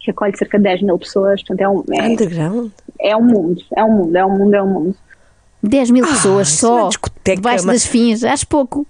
que 0.00 0.10
acolhe 0.10 0.36
cerca 0.36 0.58
de 0.58 0.64
10 0.64 0.82
mil 0.82 0.98
pessoas, 0.98 1.42
portanto 1.42 1.60
é 1.60 1.68
um, 1.68 1.84
é, 1.92 2.08
Underground? 2.08 2.70
é 3.00 3.16
um 3.16 3.22
mundo, 3.22 3.62
é 3.76 3.84
um 3.84 3.92
mundo, 3.92 4.16
é 4.16 4.26
um 4.26 4.38
mundo, 4.38 4.54
é 4.54 4.62
um 4.62 4.66
mundo. 4.66 4.96
10 5.62 5.90
mil 5.90 6.06
pessoas 6.06 6.48
é 6.62 6.66
uma 6.66 6.80
só 6.82 6.88
discoteca, 6.88 7.36
debaixo 7.36 7.66
mas- 7.66 7.82
das 7.82 7.86
fins, 7.90 8.24
acho 8.24 8.46
pouco. 8.46 8.86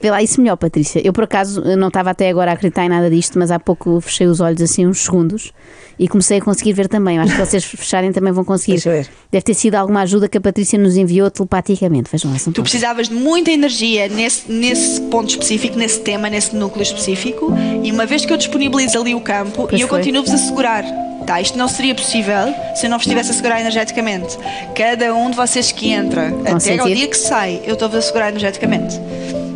Vê 0.00 0.10
lá 0.10 0.20
isso 0.20 0.40
melhor, 0.40 0.56
Patrícia. 0.56 1.00
Eu, 1.06 1.12
por 1.12 1.22
acaso, 1.22 1.62
não 1.76 1.86
estava 1.86 2.10
até 2.10 2.28
agora 2.28 2.50
a 2.50 2.54
acreditar 2.54 2.84
em 2.84 2.88
nada 2.88 3.08
disto, 3.08 3.38
mas 3.38 3.52
há 3.52 3.60
pouco 3.60 4.00
fechei 4.00 4.26
os 4.26 4.40
olhos 4.40 4.60
assim 4.60 4.84
uns 4.84 4.98
segundos 4.98 5.52
e 5.96 6.08
comecei 6.08 6.38
a 6.38 6.40
conseguir 6.40 6.72
ver 6.72 6.88
também. 6.88 7.18
Eu 7.18 7.22
Acho 7.22 7.34
que 7.36 7.38
vocês 7.38 7.62
fecharem 7.64 8.10
também 8.10 8.32
vão 8.32 8.42
conseguir. 8.44 8.72
Deixa 8.72 8.90
ver. 8.90 9.08
Deve 9.30 9.44
ter 9.44 9.54
sido 9.54 9.76
alguma 9.76 10.00
ajuda 10.02 10.28
que 10.28 10.36
a 10.36 10.40
Patrícia 10.40 10.76
nos 10.76 10.96
enviou 10.96 11.30
telepaticamente. 11.30 12.10
Vejam 12.10 12.32
lá, 12.32 12.36
Tu 12.52 12.62
precisavas 12.62 13.08
de 13.08 13.14
muita 13.14 13.52
energia 13.52 14.08
nesse, 14.08 14.50
nesse 14.50 15.02
ponto 15.02 15.30
específico, 15.30 15.78
nesse 15.78 16.00
tema, 16.00 16.28
nesse 16.28 16.56
núcleo 16.56 16.82
específico, 16.82 17.52
e 17.80 17.92
uma 17.92 18.04
vez 18.04 18.24
que 18.24 18.32
eu 18.32 18.36
disponibilizo 18.36 18.98
ali 19.00 19.14
o 19.14 19.20
campo, 19.20 19.68
Pois 19.68 19.80
e 19.80 19.84
eu 19.84 19.88
continuo-vos 19.88 20.32
a 20.34 20.36
segurar. 20.36 20.84
Tá, 21.26 21.40
isto 21.40 21.56
não 21.56 21.68
seria 21.68 21.94
possível 21.94 22.54
se 22.74 22.86
eu 22.86 22.90
não 22.90 22.98
vos 22.98 23.06
estivesse 23.06 23.30
a 23.30 23.34
segurar 23.34 23.60
energeticamente. 23.60 24.36
Cada 24.74 25.14
um 25.14 25.30
de 25.30 25.36
vocês 25.36 25.70
que 25.72 25.90
entra, 25.92 26.32
até 26.52 26.78
ao 26.78 26.86
dia 26.86 27.06
que 27.08 27.16
sai, 27.16 27.60
eu 27.64 27.74
estou-vos 27.74 27.98
a 27.98 28.02
segurar 28.02 28.28
energeticamente. 28.28 28.98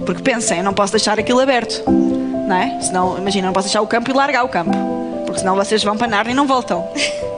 Porque 0.04 0.22
pensem, 0.22 0.58
eu 0.58 0.64
não 0.64 0.72
posso 0.72 0.92
deixar 0.92 1.18
aquilo 1.18 1.40
aberto. 1.40 1.82
Não 1.90 2.56
é? 2.56 2.80
Senão, 2.80 3.18
imagina, 3.18 3.44
eu 3.44 3.48
não 3.48 3.52
posso 3.52 3.66
deixar 3.66 3.80
o 3.80 3.86
campo 3.86 4.10
e 4.10 4.14
largar 4.14 4.44
o 4.44 4.48
campo. 4.48 4.70
Porque 5.24 5.40
senão 5.40 5.56
vocês 5.56 5.82
vão 5.82 5.96
para 5.96 6.06
Narnia 6.06 6.32
e 6.32 6.36
não 6.36 6.46
voltam. 6.46 6.88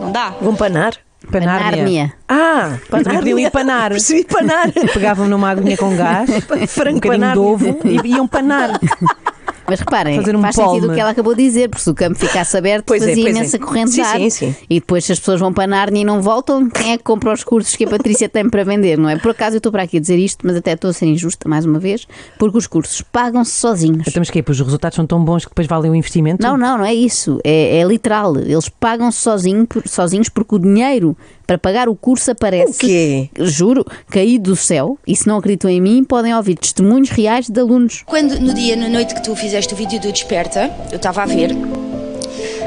Não 0.01 0.13
dá. 0.13 0.35
Vão 0.41 0.55
panar? 0.55 0.93
Panárnia. 1.33 1.77
Nárnia. 1.77 2.13
Ah, 2.29 2.79
Também 2.91 3.19
podiam 3.19 3.39
ir 3.39 3.51
panar. 3.51 3.91
Percebi 3.91 4.25
panar. 4.25 4.71
Pegavam 4.73 5.27
numa 5.29 5.51
aguinha 5.51 5.77
com 5.77 5.95
gás, 5.97 6.29
um 6.63 6.67
Franco 6.67 6.95
bocadinho 7.01 7.21
panar. 7.21 7.33
de 7.33 7.39
ovo 7.39 7.79
e 7.85 8.09
iam 8.09 8.27
panar. 8.27 8.79
Mas 9.69 9.81
reparem, 9.81 10.17
Fazer 10.17 10.35
um 10.37 10.41
faz 10.41 10.55
sentido 10.55 10.71
palme. 10.73 10.87
o 10.89 10.95
que 10.95 11.01
ela 11.01 11.11
acabou 11.11 11.35
de 11.35 11.43
dizer, 11.43 11.69
porque 11.69 11.83
se 11.85 11.91
o 11.91 11.95
campo 11.95 12.15
ficasse 12.19 12.57
aberto, 12.57 12.87
Pois 12.87 13.03
é, 13.03 13.09
fazia 13.09 13.27
é. 13.27 13.31
imensa 13.31 13.59
corrente 13.59 13.91
Sim, 13.91 13.97
de 14.03 14.09
ar. 14.09 14.17
sim, 14.19 14.31
sim. 14.31 14.57
E 14.69 14.81
depois, 14.81 15.05
se 15.05 15.13
as 15.13 15.19
pessoas 15.19 15.41
vão 15.41 15.53
para 15.53 15.67
Nárnia 15.67 16.01
e 16.01 16.05
não 16.05 16.23
voltam, 16.23 16.69
quem 16.71 16.93
é 16.93 16.97
que 16.97 17.05
compra 17.05 17.33
os 17.33 17.45
cursos 17.45 17.77
que 17.77 17.85
a 17.85 17.89
Patrícia 17.89 18.29
tem 18.29 18.49
para 18.49 18.65
vender, 18.65 18.97
não 18.99 19.09
é? 19.09 19.17
Por 19.19 19.31
acaso 19.33 19.57
eu 19.57 19.59
estou 19.59 19.71
para 19.71 19.83
aqui 19.83 19.99
a 19.99 20.01
dizer 20.01 20.17
isto, 20.19 20.47
mas 20.47 20.57
até 20.57 20.73
estou 20.73 20.91
a 20.91 20.93
ser 20.93 21.07
injusta 21.07 21.49
mais 21.49 21.67
uma 21.67 21.79
vez, 21.79 22.07
porque 22.39 22.57
os 22.57 22.67
cursos 22.67 23.03
pagam-se 23.03 23.53
sozinhos. 23.53 24.05
Então, 24.09 24.21
mas 24.21 24.31
que 24.31 24.39
é? 24.39 24.45
Os 24.49 24.59
resultados 24.61 24.97
são 24.97 25.07
tão 25.07 25.23
bons 25.23 25.45
que 25.45 25.51
depois 25.51 25.67
valem 25.67 25.91
o 25.91 25.95
investimento? 25.95 26.43
Não, 26.43 26.57
não, 26.57 26.79
não 26.79 26.85
é 26.85 26.95
isso. 26.95 27.39
É, 27.45 27.79
é 27.79 27.85
literal. 27.85 28.37
Eles 28.39 28.69
pagam-se 28.69 29.19
sozinho, 29.19 29.67
sozinhos 29.87 30.29
porque 30.29 30.55
o 30.55 30.59
dinheiro 30.59 31.17
para 31.49 31.57
pagar 31.57 31.89
o 31.89 31.97
curso 31.97 32.31
aparece. 32.31 32.73
O 32.73 32.79
quê? 32.87 33.31
Juro, 33.41 33.83
caído 34.11 34.51
do 34.51 34.57
céu. 34.57 34.99
E 35.07 35.17
se 35.17 35.27
não 35.27 35.39
acreditam 35.39 35.71
em 35.71 35.81
mim, 35.81 36.05
podem 36.05 36.35
ouvir 36.35 36.57
testemunhos 36.59 37.09
reais 37.09 37.49
de 37.49 37.59
alunos. 37.59 38.03
Quando 38.05 38.39
no 38.39 38.53
dia, 38.53 38.77
na 38.77 38.87
noite 38.87 39.15
que 39.15 39.23
tu 39.25 39.35
fizeste 39.35 39.73
o 39.73 39.77
vídeo 39.77 39.99
do 39.99 40.13
Desperta, 40.13 40.71
eu 40.93 40.97
estava 40.97 41.23
a 41.23 41.27
ver, 41.27 41.51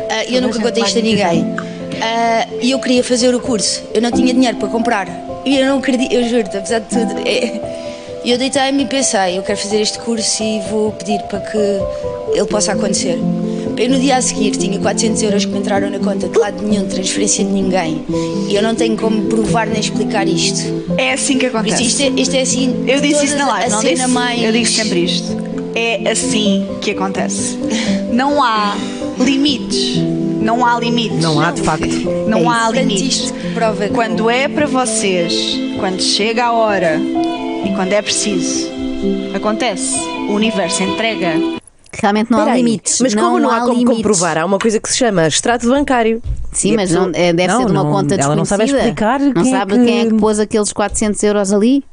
ah, 0.10 0.26
e 0.28 0.36
eu 0.36 0.42
nunca 0.42 0.60
contei 0.60 0.82
isto 0.84 0.98
a 0.98 1.02
ninguém. 1.04 1.46
Ah, 2.02 2.48
E 2.60 2.72
eu 2.72 2.80
queria 2.80 3.04
fazer 3.04 3.36
o 3.36 3.40
curso, 3.40 3.84
eu 3.94 4.02
não 4.02 4.12
tinha 4.12 4.34
dinheiro 4.34 4.58
para 4.58 4.68
comprar. 4.68 5.08
E 5.46 5.58
eu 5.60 5.66
não 5.68 5.78
acredito, 5.78 6.12
eu 6.12 6.28
juro-te, 6.28 6.58
apesar 6.58 6.80
de 6.80 6.88
tudo. 6.90 7.20
é- 7.24 7.62
E 8.26 8.32
eu 8.32 8.38
deitei-me 8.40 8.84
e 8.84 8.86
pensei, 8.88 9.38
eu 9.38 9.44
quero 9.44 9.60
fazer 9.60 9.80
este 9.80 10.00
curso 10.00 10.42
e 10.44 10.60
vou 10.72 10.92
pedir 10.94 11.22
para 11.24 11.40
que 11.40 11.58
ele 12.34 12.46
possa 12.48 12.72
acontecer. 12.72 13.20
Eu 13.82 13.90
no 13.90 14.00
dia 14.00 14.18
a 14.18 14.22
seguir 14.22 14.52
tinha 14.52 14.78
400 14.80 15.24
euros 15.24 15.46
que 15.46 15.52
me 15.52 15.58
entraram 15.58 15.90
na 15.90 15.98
conta 15.98 16.28
de 16.28 16.38
lado 16.38 16.62
nenhum, 16.64 16.88
transferência 16.88 17.44
de 17.44 17.50
ninguém. 17.52 18.06
E 18.48 18.54
eu 18.56 18.62
não 18.62 18.76
tenho 18.76 18.96
como 18.96 19.24
provar 19.24 19.66
nem 19.66 19.80
explicar 19.80 20.28
isto. 20.28 20.62
É 21.00 21.14
assim 21.14 21.40
que 21.40 21.48
acontece. 21.48 21.84
isto 21.84 22.02
é, 22.04 22.10
isto 22.10 22.36
é 22.36 22.42
assim. 22.42 22.86
Eu 22.88 23.02
disse 23.02 23.26
isso 23.26 23.34
toda 23.34 23.46
na 23.46 23.52
live, 23.54 23.72
não 23.72 23.80
disse? 23.84 24.08
mais- 24.08 24.44
Eu 24.44 24.52
digo 24.52 24.68
sempre 24.68 25.00
isto. 25.04 25.36
É 25.74 26.12
assim 26.12 26.68
que 26.80 26.92
acontece. 26.92 27.58
Não 28.14 28.44
há 28.44 28.76
limites. 29.18 29.98
Não 30.42 30.64
há 30.64 30.80
limites. 30.80 31.18
Não 31.20 31.40
há, 31.40 31.50
de 31.52 31.62
facto. 31.62 31.88
Não 32.28 32.52
É 32.52 32.56
há 32.56 32.70
limites. 32.70 33.02
isto 33.26 33.34
prova 33.56 33.88
Quando 33.90 34.30
é 34.30 34.48
para 34.48 34.68
vocês, 34.68 35.58
quando 35.80 36.02
chega 36.04 36.46
a 36.46 36.52
hora 36.52 37.00
e 37.66 37.70
quando 37.74 37.94
é 37.94 38.02
preciso, 38.04 38.68
acontece. 39.34 39.96
O 40.30 40.34
universo 40.34 40.84
entrega. 40.84 41.61
Realmente 42.02 42.32
não 42.32 42.40
há 42.40 42.42
Espera 42.42 42.56
aí, 42.58 42.64
limites. 42.64 43.00
Mas 43.00 43.14
como 43.14 43.40
não 43.40 43.50
há, 43.52 43.60
como 43.62 43.74
limites. 43.74 43.96
comprovar? 43.98 44.38
Há 44.40 44.46
uma 44.46 44.58
coisa 44.58 44.80
que 44.80 44.90
se 44.90 44.98
chama 44.98 45.28
extrato 45.28 45.68
bancário. 45.70 46.22
Sim, 46.52 46.76
mas 46.76 46.90
pessoa- 46.90 47.08
não, 47.08 47.14
é, 47.14 47.32
deve 47.32 47.48
Não, 47.54 47.60
ser 47.60 47.66
de 47.68 47.72
uma 47.72 47.84
não, 47.84 47.92
conta 47.92 48.18
desconhecida. 48.18 48.24
ela 48.26 48.36
não 48.36 48.46
sabe 48.46 48.64
explicar 48.66 49.20
Não 49.20 49.34
quem 49.44 49.54
é 49.54 49.58
sabe 49.60 49.74
que- 49.78 49.86
quem 49.86 50.00
é 50.00 50.06
que 50.08 50.14
pôs 50.16 50.40
aqueles 50.40 50.74
400 50.74 51.22
euros 51.24 51.54
ali? 51.54 51.84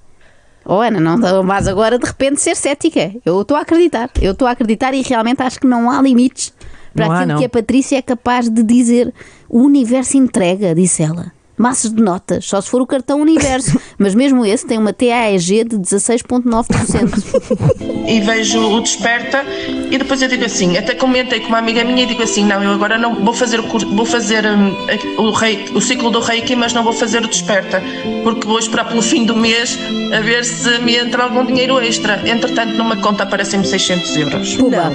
Oh 0.65 0.81
Ana, 0.81 0.99
não 1.01 1.17
não 1.19 1.47
vais 1.47 1.69
agora 1.69 1.99
de 1.99 2.07
repente 2.07 2.41
ser 2.41 2.55
cética. 2.57 3.13
Eu 3.25 3.41
estou 3.43 3.57
a 3.57 3.61
acreditar. 3.61 4.11
Eu 4.21 4.33
estou 4.33 4.49
a 4.49 4.51
acreditar 4.53 4.93
e 4.95 5.03
realmente 5.03 5.43
acho 5.43 5.61
que 5.61 5.67
não 5.67 5.91
há 5.91 6.01
limites 6.03 6.53
para 6.95 7.07
Não 7.07 7.13
há, 7.13 7.17
aquilo 7.19 7.33
não. 7.33 7.39
que 7.39 7.45
a 7.45 7.49
Patrícia 7.49 7.97
é 7.99 8.03
capaz 8.03 8.49
de 8.51 8.63
dizer. 8.63 9.13
O 9.49 9.61
universo 9.63 10.17
entrega, 10.17 10.75
disse 10.75 11.03
ela. 11.03 11.33
Maços 11.59 11.93
de 11.93 12.03
notas, 12.03 12.47
só 12.47 12.61
se 12.61 12.71
for 12.71 12.81
o 12.81 12.87
cartão 12.87 13.21
Universo. 13.21 13.79
Mas 13.99 14.15
mesmo 14.15 14.47
esse 14.47 14.67
tem 14.67 14.79
uma 14.79 14.93
TAEG 14.93 15.65
de 15.65 15.77
16,9%. 15.77 18.07
e 18.07 18.21
vejo 18.21 18.61
o 18.61 18.81
desperta 18.81 19.45
e 19.91 19.99
depois 19.99 20.23
eu 20.23 20.29
digo 20.29 20.45
assim, 20.45 20.77
até 20.77 20.95
comentei 20.95 21.41
com 21.41 21.49
uma 21.49 21.59
amiga 21.59 21.85
minha 21.85 22.05
e 22.05 22.07
digo 22.07 22.23
assim, 22.23 22.45
não, 22.45 22.63
eu 22.63 22.73
agora 22.73 22.97
não 22.97 23.25
vou 23.25 23.35
fazer 23.35 23.59
o 23.59 23.65
curso, 23.65 23.89
vou 23.95 24.07
fazer 24.07 24.45
hum, 24.47 24.75
o, 25.19 25.31
reiki, 25.31 25.77
o 25.77 25.81
ciclo 25.81 26.11
do 26.11 26.21
Reiki, 26.21 26.55
mas 26.55 26.73
não 26.73 26.85
vou 26.85 26.93
fazer 26.93 27.25
o 27.25 27.29
desperta, 27.29 27.83
porque 28.23 28.47
vou 28.47 28.59
esperar 28.59 28.89
pelo 28.89 29.03
fim 29.03 29.25
do 29.25 29.37
mês 29.37 29.79
a 30.17 30.21
ver 30.21 30.45
se 30.45 30.79
me 30.79 30.97
entra 30.97 31.25
algum 31.25 31.45
dinheiro 31.45 31.81
extra. 31.81 32.23
Entretanto, 32.29 32.75
numa 32.75 32.97
conta 32.97 33.25
aparecem-me 33.25 33.67
600 33.67 34.17
euros. 34.17 34.55
Pumba. 34.55 34.93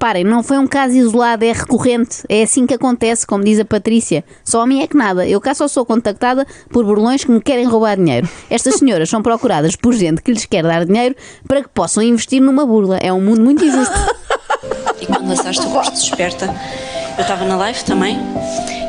Reparem, 0.00 0.24
não 0.24 0.42
foi 0.42 0.56
um 0.56 0.66
caso 0.66 0.96
isolado, 0.96 1.44
é 1.44 1.52
recorrente. 1.52 2.22
É 2.26 2.42
assim 2.42 2.66
que 2.66 2.72
acontece, 2.72 3.26
como 3.26 3.44
diz 3.44 3.60
a 3.60 3.66
Patrícia. 3.66 4.24
Só 4.42 4.62
a 4.62 4.66
mim 4.66 4.80
é 4.82 4.86
que 4.86 4.96
nada. 4.96 5.28
Eu 5.28 5.38
cá 5.42 5.52
só 5.54 5.68
sou 5.68 5.84
contactada 5.84 6.46
por 6.70 6.86
burlões 6.86 7.22
que 7.22 7.30
me 7.30 7.38
querem 7.38 7.66
roubar 7.66 7.98
dinheiro. 7.98 8.26
Estas 8.48 8.76
senhoras 8.76 9.10
são 9.10 9.20
procuradas 9.20 9.76
por 9.76 9.92
gente 9.92 10.22
que 10.22 10.32
lhes 10.32 10.46
quer 10.46 10.62
dar 10.62 10.86
dinheiro 10.86 11.14
para 11.46 11.60
que 11.60 11.68
possam 11.68 12.02
investir 12.02 12.40
numa 12.40 12.64
burla. 12.64 12.96
É 12.96 13.12
um 13.12 13.20
mundo 13.20 13.42
muito 13.42 13.62
injusto. 13.62 13.94
E 15.02 15.04
quando 15.04 15.28
lançaste 15.28 15.66
o 15.66 15.70
curso 15.70 15.90
Desperta, 15.92 16.46
eu 17.18 17.20
estava 17.20 17.44
na 17.44 17.56
live 17.58 17.84
também. 17.84 18.18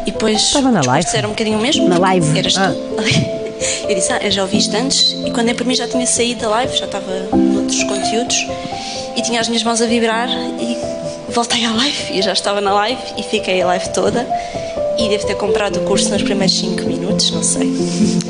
E 0.08 0.12
depois 0.12 0.38
Estava 0.42 0.72
na 0.72 0.80
live? 0.82 1.10
eram 1.14 1.28
um 1.28 1.32
bocadinho 1.34 1.60
o 1.60 1.62
mesmo. 1.62 1.90
Na 1.90 1.98
live? 1.98 2.40
Eras 2.40 2.56
Ah. 2.58 2.72
tu. 2.72 3.42
Eu 3.88 3.94
disse, 3.94 4.12
ah, 4.12 4.18
eu 4.24 4.32
já 4.32 4.42
ouvi 4.42 4.58
isto 4.58 4.76
antes. 4.76 5.12
E 5.24 5.30
quando 5.30 5.50
é 5.50 5.54
para 5.54 5.64
mim 5.66 5.76
já 5.76 5.88
tinha 5.88 6.08
saído 6.08 6.42
da 6.42 6.50
live, 6.50 6.76
já 6.76 6.86
estava 6.86 7.06
noutros 7.36 7.84
conteúdos. 7.84 8.48
E 9.16 9.22
tinha 9.22 9.40
as 9.40 9.48
minhas 9.50 9.62
mãos 9.64 9.80
a 9.82 9.86
vibrar 9.86 10.28
e 10.60 10.76
voltei 11.32 11.66
à 11.66 11.72
live. 11.72 12.14
E 12.14 12.18
eu 12.18 12.24
já 12.24 12.34
estava 12.34 12.62
na 12.62 12.74
live 12.74 13.02
e 13.18 13.24
fiquei 13.24 13.62
a 13.62 13.68
live 13.68 13.90
toda. 13.90 14.28
E 14.98 15.10
devo 15.10 15.26
ter 15.26 15.36
comprado 15.36 15.78
o 15.78 15.84
curso 15.84 16.10
nos 16.10 16.22
primeiros 16.22 16.58
5 16.58 16.84
minutos, 16.84 17.32
não 17.32 17.44
sei. 17.44 17.72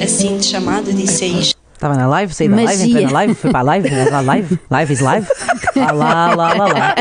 Assim 0.01 0.37
de 0.37 0.45
chamado, 0.45 0.93
disse 0.93 1.25
é 1.25 1.27
isto. 1.27 1.61
Estava 1.81 1.95
na 1.95 2.07
live, 2.07 2.31
saí 2.31 2.47
da 2.47 2.57
live, 2.57 2.71
Magia. 2.71 2.85
entrei 2.85 3.05
na 3.07 3.11
live, 3.11 3.33
fui 3.33 3.49
para 3.49 3.59
a 3.59 3.63
live, 3.63 3.89
a 3.89 4.21
live, 4.21 4.59
live 4.69 4.93
is 4.93 4.99
live. 4.99 5.27
Ah, 5.75 5.91
lá, 5.91 6.35
lá, 6.35 6.53
lá, 6.53 6.67
lá. 6.67 6.95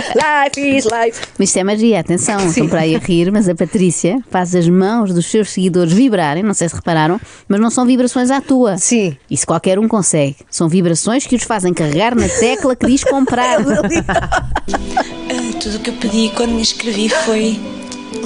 Life 0.46 0.58
is 0.58 0.84
life. 0.86 1.20
Mas 1.38 1.48
isto 1.50 1.58
é 1.58 1.64
magia, 1.64 2.00
atenção, 2.00 2.46
estão 2.46 2.66
para 2.66 2.80
aí 2.80 2.96
a 2.96 2.98
rir, 2.98 3.30
mas 3.30 3.46
a 3.46 3.54
Patrícia 3.54 4.16
faz 4.30 4.54
as 4.54 4.66
mãos 4.70 5.12
dos 5.12 5.26
seus 5.26 5.50
seguidores 5.50 5.92
vibrarem, 5.92 6.42
não 6.42 6.54
sei 6.54 6.66
se 6.66 6.76
repararam, 6.76 7.20
mas 7.46 7.60
não 7.60 7.68
são 7.68 7.84
vibrações 7.84 8.30
à 8.30 8.40
tua. 8.40 8.78
Sim. 8.78 9.14
Isso 9.30 9.46
qualquer 9.46 9.78
um 9.78 9.86
consegue. 9.86 10.36
São 10.50 10.66
vibrações 10.66 11.26
que 11.26 11.36
os 11.36 11.42
fazem 11.42 11.74
carregar 11.74 12.14
na 12.14 12.28
tecla 12.28 12.74
que 12.74 12.86
diz 12.86 13.04
comprar. 13.04 13.58
Tudo 15.60 15.76
o 15.76 15.80
que 15.80 15.90
eu 15.90 15.94
pedi 15.94 16.32
quando 16.34 16.52
me 16.52 16.62
inscrevi 16.62 17.08
foi 17.08 17.60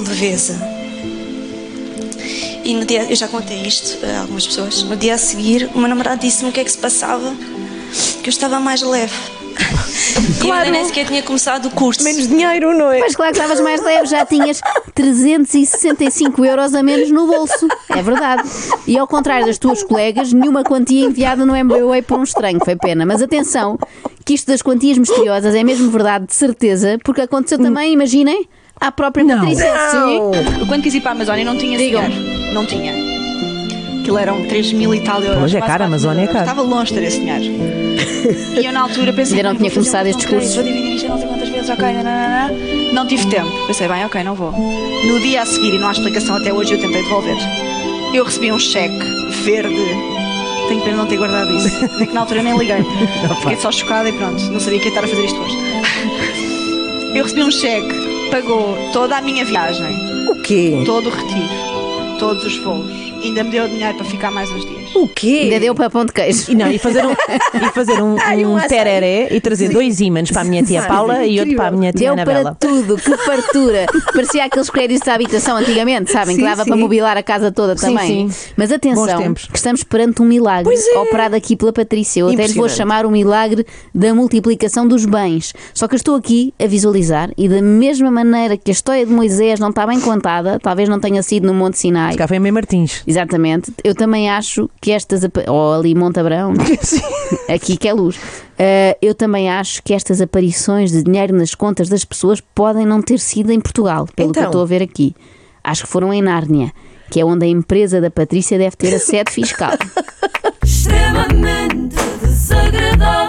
leveza. 0.07 0.57
E 2.63 2.73
no 2.73 2.85
dia, 2.85 3.03
eu 3.09 3.15
já 3.15 3.27
contei 3.27 3.61
isto 3.63 4.03
a 4.05 4.21
algumas 4.21 4.47
pessoas. 4.47 4.83
No 4.83 4.95
dia 4.95 5.15
a 5.15 5.17
seguir, 5.17 5.69
o 5.75 5.79
meu 5.79 5.89
namorado 5.89 6.21
disse-me 6.21 6.49
o 6.49 6.53
que 6.53 6.61
é 6.61 6.63
que 6.63 6.71
se 6.71 6.77
passava, 6.77 7.35
que 8.23 8.29
eu 8.29 8.31
estava 8.31 8.59
mais 8.59 8.81
leve. 8.81 9.13
E 10.43 10.47
eu 10.47 10.53
ainda 10.53 10.71
nem 10.71 10.85
sequer 10.85 11.07
tinha 11.07 11.23
começado 11.23 11.65
o 11.65 11.71
curso. 11.71 12.03
Menos 12.03 12.27
dinheiro, 12.27 12.77
não 12.77 12.91
é? 12.91 12.99
Mas 12.99 13.15
claro 13.15 13.33
que 13.33 13.39
estavas 13.39 13.59
mais 13.59 13.81
leve, 13.81 14.05
já 14.05 14.25
tinhas 14.25 14.61
365 14.95 16.45
euros 16.45 16.73
a 16.73 16.81
menos 16.81 17.11
no 17.11 17.27
bolso. 17.27 17.67
É 17.89 18.01
verdade. 18.01 18.43
E 18.87 18.97
ao 18.97 19.05
contrário 19.05 19.45
das 19.45 19.57
tuas 19.57 19.83
colegas, 19.83 20.31
nenhuma 20.31 20.63
quantia 20.63 21.05
enviada 21.05 21.45
no 21.45 21.55
MBWay 21.55 22.01
por 22.01 22.17
um 22.17 22.23
estranho. 22.23 22.59
Foi 22.63 22.75
pena. 22.77 23.05
Mas 23.05 23.21
atenção, 23.21 23.77
que 24.25 24.33
isto 24.33 24.47
das 24.47 24.61
quantias 24.61 24.97
misteriosas 24.97 25.53
é 25.53 25.63
mesmo 25.63 25.91
verdade, 25.91 26.27
de 26.27 26.33
certeza, 26.33 26.97
porque 27.03 27.21
aconteceu 27.21 27.59
também, 27.59 27.93
imaginem, 27.93 28.47
à 28.79 28.91
própria 28.91 29.25
Patrícia. 29.25 29.73
Sim. 29.91 30.59
Eu 30.59 30.65
quando 30.65 30.81
quis 30.81 30.93
ir 30.93 31.01
para 31.01 31.11
a 31.11 31.13
Amazónia 31.13 31.43
não 31.43 31.57
tinha 31.57 31.77
Digam. 31.77 32.01
dinheiro. 32.07 32.53
Não 32.53 32.65
tinha. 32.65 33.14
Aquilo 34.05 34.19
eram 34.19 34.43
3 34.45 34.73
mil 34.73 34.93
e 34.93 34.99
tal 34.99 35.19
euros. 35.23 35.39
Pois 35.39 35.55
é 35.55 35.59
caro, 35.59 35.65
a 35.65 35.77
4 35.77 35.79
mil 35.79 35.87
Amazónia 35.87 36.23
é 36.25 36.27
caro. 36.27 36.39
Estava 36.41 36.61
longe 36.61 36.93
de 36.93 36.99
ter 36.99 37.07
esse 37.07 37.19
dinheiro. 37.19 37.95
E 38.59 38.65
eu 38.65 38.71
na 38.71 38.81
altura 38.81 39.13
pensei. 39.13 39.37
Ainda 39.37 39.49
não 39.49 39.55
"Bem, 39.59 39.69
tinha 39.69 39.71
começado 39.71 40.07
estes 40.07 40.25
ok, 40.25 40.37
cursos. 40.37 40.55
Vou 40.55 40.63
dividir 40.63 40.95
isto 40.95 41.07
não 41.09 41.17
sei 41.19 41.27
quantas 41.27 41.49
vezes, 41.49 41.69
ok, 41.69 41.85
nananana. 41.93 42.51
Não 42.91 43.05
tive 43.05 43.27
tempo. 43.27 43.51
Pensei, 43.67 43.87
bem, 43.87 44.03
ok, 44.05 44.23
não 44.23 44.33
vou. 44.33 44.51
No 44.51 45.19
dia 45.19 45.41
a 45.43 45.45
seguir, 45.45 45.75
e 45.75 45.77
não 45.79 45.87
há 45.87 45.91
explicação 45.91 46.35
até 46.35 46.51
hoje, 46.51 46.73
eu 46.73 46.79
tentei 46.79 47.03
devolver. 47.03 47.35
Eu 48.15 48.23
recebi 48.23 48.51
um 48.51 48.57
cheque 48.57 48.97
verde. 49.43 49.75
Tenho 50.67 50.81
pena 50.81 50.91
de 50.93 50.97
não 50.97 51.05
ter 51.05 51.17
guardado 51.17 51.51
isso. 51.55 51.67
É 52.01 52.05
que 52.07 52.13
na 52.13 52.21
altura 52.21 52.41
nem 52.41 52.57
liguei. 52.57 52.77
Fiquei 53.41 53.57
só 53.57 53.71
chocada 53.71 54.09
e 54.09 54.13
pronto. 54.13 54.41
Não 54.51 54.59
sabia 54.59 54.79
que 54.79 54.85
ia 54.85 54.89
estar 54.89 55.03
a 55.03 55.07
fazer 55.07 55.23
isto 55.25 55.39
hoje. 55.39 55.57
Eu 57.15 57.23
recebi 57.23 57.43
um 57.43 57.51
cheque, 57.51 58.29
pagou 58.31 58.75
toda 58.91 59.17
a 59.17 59.21
minha 59.21 59.45
viagem, 59.45 59.85
O 60.29 60.35
quê? 60.35 60.81
todo 60.85 61.07
o 61.07 61.11
retiro, 61.11 62.17
todos 62.17 62.43
os 62.43 62.57
voos. 62.57 62.91
Ainda 63.25 63.43
me 63.43 63.49
deu 63.49 63.67
dinheiro 63.67 63.97
para 63.97 64.05
ficar 64.05 64.29
mais 64.29 64.51
uns 64.51 64.63
dias. 64.63 64.95
O 64.95 65.07
quê? 65.07 65.41
Ainda 65.45 65.59
deu 65.59 65.73
para 65.73 65.89
pão 65.89 66.05
de 66.05 66.13
queijo. 66.13 66.51
E 66.51 66.55
não, 66.55 66.71
e 66.71 66.77
fazer 66.77 67.03
um, 67.03 67.11
e 67.11 67.71
fazer 67.73 68.01
um, 68.01 68.15
Ai, 68.21 68.45
um 68.45 68.59
tereré 68.59 69.29
e 69.31 69.41
trazer 69.41 69.69
dois 69.69 69.99
ímãs 69.99 70.29
para 70.29 70.41
a 70.41 70.45
minha 70.45 70.61
tia 70.61 70.83
Paula 70.83 71.25
e 71.25 71.39
outro 71.39 71.55
para 71.55 71.67
a 71.67 71.71
minha 71.71 71.91
tia 71.91 72.13
Deu 72.13 72.23
para 72.23 72.39
Anabela. 72.39 72.57
tudo, 72.59 72.95
que 72.97 73.17
fartura. 73.17 73.87
Parecia 74.13 74.45
aqueles 74.45 74.69
créditos 74.69 75.03
de 75.03 75.09
habitação 75.09 75.57
antigamente, 75.57 76.11
sabem? 76.11 76.35
que 76.35 76.41
Sim, 76.41 76.47
dava 76.47 76.63
sim. 76.63 76.69
para 76.69 76.79
mobilar 76.79 77.17
a 77.17 77.23
casa 77.23 77.51
toda 77.51 77.75
Sim, 77.75 77.87
também. 77.87 78.29
sim. 78.29 78.51
Mas 78.55 78.71
atenção, 78.71 79.33
que 79.33 79.57
estamos 79.57 79.83
perante 79.83 80.21
um 80.21 80.25
milagre 80.25 80.73
é. 80.75 80.99
operado 80.99 81.35
aqui 81.35 81.55
pela 81.55 81.73
Patrícia. 81.73 82.21
Eu 82.21 82.29
até 82.29 82.45
lhe 82.45 82.53
vou 82.53 82.69
chamar 82.69 83.07
o 83.07 83.11
milagre 83.11 83.65
da 83.93 84.13
multiplicação 84.13 84.87
dos 84.87 85.03
bens. 85.05 85.51
Só 85.73 85.87
que 85.87 85.95
eu 85.95 85.97
estou 85.97 86.15
aqui 86.15 86.53
a 86.59 86.67
visualizar 86.67 87.31
e 87.35 87.49
da 87.49 87.61
mesma 87.61 88.11
maneira 88.11 88.55
que 88.55 88.69
a 88.69 88.73
história 88.73 89.03
de 89.03 89.11
Moisés 89.11 89.59
não 89.59 89.69
está 89.69 89.87
bem 89.87 89.99
contada, 89.99 90.59
talvez 90.59 90.87
não 90.87 90.99
tenha 90.99 91.23
sido 91.23 91.47
no 91.47 91.53
Monte 91.53 91.79
Sinai. 91.79 92.15
Cá 92.15 92.27
foi 92.27 92.39
Martins. 92.39 93.01
Exatamente. 93.15 93.73
Eu 93.83 93.95
também 93.95 94.29
acho 94.29 94.69
que 94.81 94.91
estas. 94.91 95.21
Ou 95.47 95.73
ali 95.73 95.95
Monte 95.95 96.19
Abrão, 96.19 96.53
aqui 97.49 97.77
que 97.77 97.87
é 97.87 97.93
luz. 97.93 98.19
Ah, 98.59 98.97
eu 99.01 99.13
também 99.15 99.49
acho 99.49 99.81
que 99.83 99.93
estas 99.93 100.21
aparições 100.21 100.91
de 100.91 101.03
dinheiro 101.03 101.35
nas 101.35 101.55
contas 101.55 101.89
das 101.89 102.03
pessoas 102.05 102.41
podem 102.53 102.85
não 102.85 103.01
ter 103.01 103.19
sido 103.19 103.51
em 103.51 103.59
Portugal, 103.59 104.07
pelo 104.15 104.31
que 104.31 104.39
eu 104.39 104.41
Então? 104.41 104.51
estou 104.51 104.61
a 104.61 104.65
ver 104.65 104.81
aqui. 104.81 105.15
Acho 105.63 105.83
que 105.83 105.89
foram 105.89 106.13
em 106.13 106.21
Nárnia, 106.21 106.71
que 107.09 107.19
é 107.19 107.25
onde 107.25 107.45
a 107.45 107.47
empresa 107.49 107.99
da 107.99 108.11
Patrícia 108.11 108.57
deve 108.57 108.75
ter 108.75 108.93
a 108.93 108.99
sede 108.99 109.31
fiscal. 109.31 109.71
extremamente 110.63 111.95
desagradável. 112.21 113.24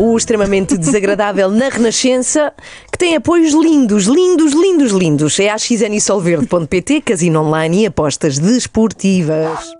O 0.00 0.16
extremamente 0.16 0.78
desagradável 0.78 1.50
na 1.50 1.68
Renascença, 1.68 2.52
que 2.90 2.96
tem 2.96 3.16
apoios 3.16 3.52
lindos, 3.52 4.04
lindos, 4.04 4.52
lindos, 4.52 4.92
lindos. 4.92 5.40
É 5.40 5.50
a 5.50 5.58
xnisolverde.pt, 5.58 7.00
casino 7.00 7.42
online 7.42 7.82
e 7.82 7.86
apostas 7.86 8.38
desportivas. 8.38 9.76